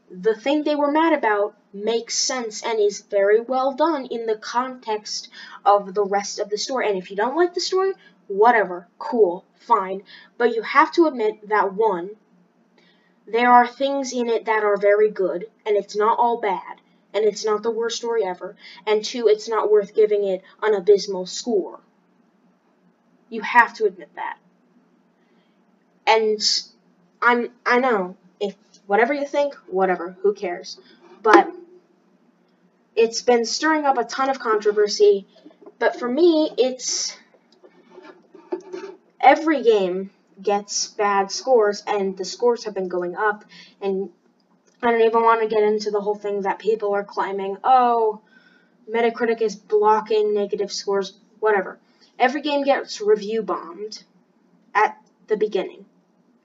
The 0.10 0.36
thing 0.36 0.63
they 0.63 0.76
were 0.76 0.91
mad 0.91 1.13
about 1.13 1.56
makes 1.74 2.17
sense 2.17 2.63
and 2.63 2.80
is 2.80 3.02
very 3.02 3.41
well 3.41 3.74
done 3.74 4.06
in 4.06 4.26
the 4.26 4.38
context 4.38 5.30
of 5.65 5.93
the 5.93 6.06
rest 6.06 6.39
of 6.39 6.50
the 6.50 6.58
story. 6.58 6.88
And 6.88 6.98
if 6.98 7.10
you 7.10 7.17
don't 7.17 7.36
like 7.36 7.54
the 7.54 7.62
story, 7.62 7.93
whatever, 8.28 8.88
cool, 8.98 9.45
fine. 9.56 10.04
But 10.38 10.56
you 10.56 10.62
have 10.62 10.91
to 10.93 11.08
admit 11.08 11.50
that 11.50 11.74
one, 11.74 12.12
there 13.28 13.52
are 13.52 13.67
things 13.67 14.13
in 14.13 14.30
it 14.30 14.45
that 14.45 14.63
are 14.63 14.78
very 14.78 15.10
good, 15.10 15.50
and 15.65 15.76
it's 15.76 15.95
not 15.95 16.19
all 16.19 16.39
bad, 16.39 16.75
and 17.15 17.23
it's 17.23 17.45
not 17.45 17.63
the 17.63 17.71
worst 17.71 17.95
story 17.95 18.23
ever. 18.25 18.56
And 18.86 19.04
two, 19.04 19.28
it's 19.28 19.47
not 19.47 19.71
worth 19.71 19.95
giving 19.95 20.25
it 20.25 20.43
an 20.62 20.75
abysmal 20.75 21.25
score. 21.25 21.80
You 23.30 23.41
have 23.41 23.73
to 23.75 23.86
admit 23.86 24.10
that. 24.15 24.38
And 26.06 26.39
I'm 27.21 27.49
I 27.65 27.80
know 27.80 28.17
if 28.39 28.56
whatever 28.86 29.13
you 29.13 29.25
think, 29.25 29.56
whatever, 29.67 30.15
who 30.21 30.34
cares? 30.34 30.78
But 31.23 31.51
it's 32.95 33.21
been 33.21 33.45
stirring 33.45 33.86
up 33.86 33.97
a 33.97 34.04
ton 34.04 34.30
of 34.30 34.39
controversy, 34.39 35.25
but 35.80 35.97
for 35.97 36.08
me, 36.08 36.51
it's 36.58 37.17
every 39.19 39.63
game 39.63 40.12
gets 40.41 40.88
bad 40.88 41.32
scores, 41.32 41.82
and 41.88 42.17
the 42.17 42.25
scores 42.25 42.65
have 42.65 42.73
been 42.73 42.89
going 42.89 43.15
up, 43.15 43.45
and 43.82 44.10
I 44.86 44.91
don't 44.91 45.02
even 45.02 45.24
want 45.24 45.41
to 45.41 45.48
get 45.48 45.63
into 45.63 45.89
the 45.89 46.00
whole 46.00 46.13
thing 46.13 46.41
that 46.41 46.60
people 46.60 46.93
are 46.93 47.04
claiming, 47.04 47.58
oh, 47.63 48.21
Metacritic 48.88 49.41
is 49.41 49.56
blocking 49.56 50.36
negative 50.36 50.71
scores, 50.71 51.17
whatever. 51.39 51.80
Every 52.19 52.41
game 52.41 52.63
gets 52.63 53.02
review 53.02 53.41
bombed 53.41 54.04
at 54.76 54.95
the 55.26 55.38
beginning. 55.38 55.86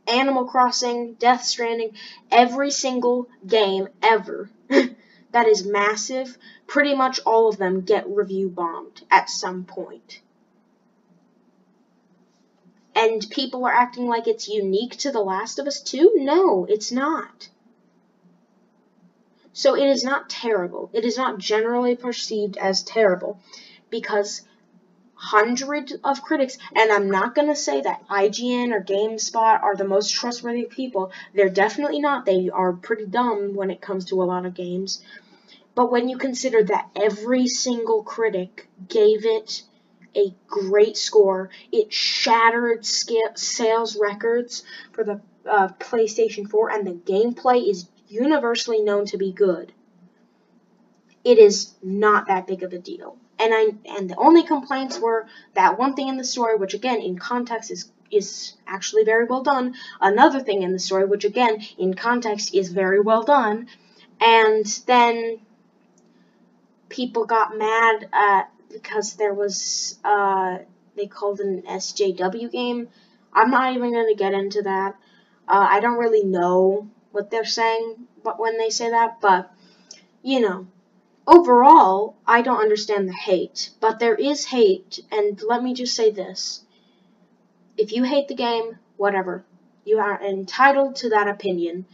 Animal 0.08 0.46
Crossing, 0.46 1.14
Death 1.14 1.44
Stranding, 1.44 1.94
every 2.30 2.70
single 2.70 3.28
game 3.46 3.88
ever 4.02 4.48
that 4.68 5.46
is 5.46 5.66
massive, 5.66 6.38
pretty 6.66 6.94
much 6.94 7.20
all 7.26 7.46
of 7.46 7.58
them 7.58 7.82
get 7.82 8.08
review 8.08 8.48
bombed 8.48 9.02
at 9.10 9.28
some 9.28 9.64
point. 9.64 10.22
And 12.94 13.28
people 13.28 13.66
are 13.66 13.72
acting 13.72 14.06
like 14.06 14.26
it's 14.26 14.48
unique 14.48 14.96
to 14.98 15.12
The 15.12 15.20
Last 15.20 15.58
of 15.58 15.66
Us 15.66 15.82
2? 15.82 16.14
No, 16.16 16.64
it's 16.64 16.90
not. 16.90 17.50
So 19.52 19.76
it 19.76 19.86
is 19.86 20.04
not 20.04 20.30
terrible. 20.30 20.90
It 20.92 21.04
is 21.04 21.16
not 21.16 21.38
generally 21.38 21.96
perceived 21.96 22.56
as 22.56 22.82
terrible 22.82 23.40
because 23.90 24.42
hundreds 25.14 25.92
of 26.02 26.22
critics, 26.22 26.56
and 26.74 26.90
I'm 26.90 27.10
not 27.10 27.34
going 27.34 27.48
to 27.48 27.56
say 27.56 27.82
that 27.82 28.08
IGN 28.08 28.72
or 28.72 28.82
GameSpot 28.82 29.62
are 29.62 29.76
the 29.76 29.84
most 29.84 30.12
trustworthy 30.12 30.64
people. 30.64 31.12
They're 31.34 31.50
definitely 31.50 32.00
not. 32.00 32.24
They 32.24 32.48
are 32.48 32.72
pretty 32.72 33.06
dumb 33.06 33.54
when 33.54 33.70
it 33.70 33.82
comes 33.82 34.06
to 34.06 34.22
a 34.22 34.24
lot 34.24 34.46
of 34.46 34.54
games. 34.54 35.02
But 35.74 35.92
when 35.92 36.08
you 36.08 36.16
consider 36.16 36.62
that 36.64 36.88
every 36.96 37.46
single 37.46 38.02
critic 38.02 38.68
gave 38.88 39.26
it 39.26 39.62
a 40.16 40.34
great 40.48 40.96
score, 40.96 41.50
it 41.70 41.92
shattered 41.92 42.84
sales 42.84 43.96
records 43.96 44.64
for 44.92 45.04
the 45.04 45.20
uh, 45.48 45.68
PlayStation 45.78 46.48
4, 46.48 46.70
and 46.70 46.86
the 46.86 46.92
gameplay 46.92 47.68
is 47.68 47.88
universally 48.10 48.82
known 48.82 49.06
to 49.06 49.16
be 49.16 49.32
good. 49.32 49.72
It 51.24 51.38
is 51.38 51.74
not 51.82 52.26
that 52.28 52.46
big 52.46 52.62
of 52.62 52.72
a 52.72 52.78
deal 52.78 53.16
and 53.40 53.54
I 53.54 53.96
and 53.96 54.08
the 54.08 54.16
only 54.16 54.42
complaints 54.42 54.98
were 54.98 55.26
that 55.54 55.78
one 55.78 55.94
thing 55.94 56.08
in 56.08 56.16
the 56.16 56.24
story, 56.24 56.56
which 56.56 56.74
again 56.74 57.00
in 57.00 57.18
context 57.18 57.70
is 57.70 57.90
is 58.10 58.54
actually 58.66 59.04
very 59.04 59.24
well 59.24 59.42
done. 59.42 59.74
Another 60.00 60.40
thing 60.40 60.62
in 60.62 60.72
the 60.72 60.78
story, 60.78 61.06
which 61.06 61.24
again 61.24 61.62
in 61.78 61.94
context 61.94 62.54
is 62.54 62.70
very 62.70 63.00
well 63.00 63.22
done, 63.22 63.66
and 64.20 64.66
then 64.86 65.40
people 66.88 67.24
got 67.24 67.56
mad 67.56 68.08
at 68.12 68.50
because 68.70 69.14
there 69.14 69.34
was 69.34 69.98
uh, 70.04 70.58
they 70.96 71.06
called 71.06 71.40
an 71.40 71.62
SJW 71.62 72.50
game. 72.52 72.88
I'm 73.32 73.50
not 73.50 73.74
even 73.74 73.92
to 73.92 74.14
get 74.16 74.34
into 74.34 74.62
that. 74.62 74.96
Uh, 75.48 75.66
I 75.70 75.80
don't 75.80 75.98
really 75.98 76.24
know 76.24 76.90
what 77.12 77.30
they're 77.30 77.44
saying, 77.44 78.06
but 78.22 78.38
when 78.38 78.58
they 78.58 78.70
say 78.70 78.90
that, 78.90 79.20
but 79.20 79.52
you 80.22 80.40
know, 80.40 80.66
Overall, 81.26 82.16
I 82.26 82.42
don't 82.42 82.60
understand 82.60 83.08
the 83.08 83.12
hate, 83.12 83.70
but 83.78 84.00
there 84.00 84.16
is 84.16 84.46
hate, 84.46 84.98
and 85.12 85.40
let 85.42 85.62
me 85.62 85.74
just 85.74 85.94
say 85.94 86.10
this. 86.10 86.64
If 87.76 87.92
you 87.92 88.02
hate 88.02 88.26
the 88.26 88.34
game, 88.34 88.78
whatever. 88.96 89.44
You 89.84 90.00
are 90.00 90.20
entitled 90.20 90.96
to 90.96 91.10
that 91.10 91.28
opinion, 91.28 91.86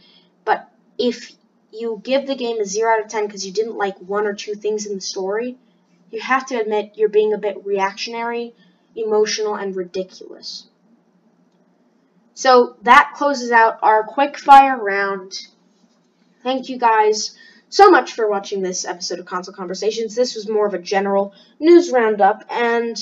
but 0.43 0.71
if 0.97 1.33
you 1.71 2.01
give 2.03 2.25
the 2.25 2.35
game 2.35 2.59
a 2.59 2.65
0 2.65 2.91
out 2.91 3.01
of 3.01 3.09
10 3.09 3.27
because 3.27 3.45
you 3.45 3.51
didn't 3.51 3.77
like 3.77 3.99
one 3.99 4.25
or 4.25 4.33
two 4.33 4.55
things 4.55 4.87
in 4.87 4.95
the 4.95 5.01
story, 5.01 5.57
you 6.09 6.19
have 6.19 6.47
to 6.47 6.59
admit 6.59 6.93
you're 6.95 7.07
being 7.07 7.33
a 7.33 7.37
bit 7.37 7.63
reactionary, 7.63 8.55
emotional, 8.95 9.53
and 9.53 9.75
ridiculous. 9.75 10.65
So 12.37 12.75
that 12.83 13.13
closes 13.15 13.49
out 13.49 13.79
our 13.81 14.03
quick 14.03 14.37
fire 14.37 14.77
round. 14.77 15.47
Thank 16.43 16.69
you 16.69 16.77
guys 16.77 17.35
so 17.69 17.89
much 17.89 18.13
for 18.13 18.29
watching 18.29 18.61
this 18.61 18.85
episode 18.85 19.17
of 19.17 19.25
Console 19.25 19.55
Conversations. 19.55 20.13
This 20.13 20.35
was 20.35 20.47
more 20.47 20.67
of 20.67 20.75
a 20.75 20.77
general 20.77 21.33
news 21.59 21.91
roundup, 21.91 22.43
and 22.51 22.95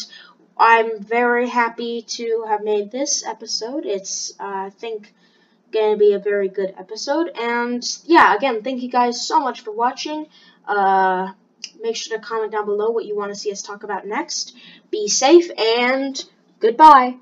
I'm 0.58 1.04
very 1.04 1.50
happy 1.50 2.04
to 2.04 2.46
have 2.48 2.64
made 2.64 2.92
this 2.92 3.26
episode. 3.26 3.86
It's, 3.86 4.32
uh, 4.40 4.68
I 4.68 4.70
think, 4.70 5.14
going 5.74 5.96
to 5.96 6.00
be 6.00 6.14
a 6.14 6.20
very 6.20 6.48
good 6.48 6.74
episode. 6.80 7.30
And 7.38 7.84
yeah, 8.06 8.34
again, 8.34 8.64
thank 8.64 8.84
you 8.84 8.90
guys 8.90 9.28
so 9.28 9.42
much 9.42 9.66
for 9.66 9.72
watching. 9.72 10.28
Uh, 10.66 11.34
make 11.82 11.98
sure 11.98 12.18
to 12.18 12.24
comment 12.24 12.54
down 12.54 12.64
below 12.64 12.92
what 12.92 13.04
you 13.04 13.18
want 13.18 13.34
to 13.34 13.38
see 13.38 13.52
us 13.52 13.62
talk 13.62 13.84
about 13.84 14.08
next. 14.08 14.56
Be 14.92 15.10
safe, 15.10 15.52
and 15.60 16.24
goodbye. 16.62 17.18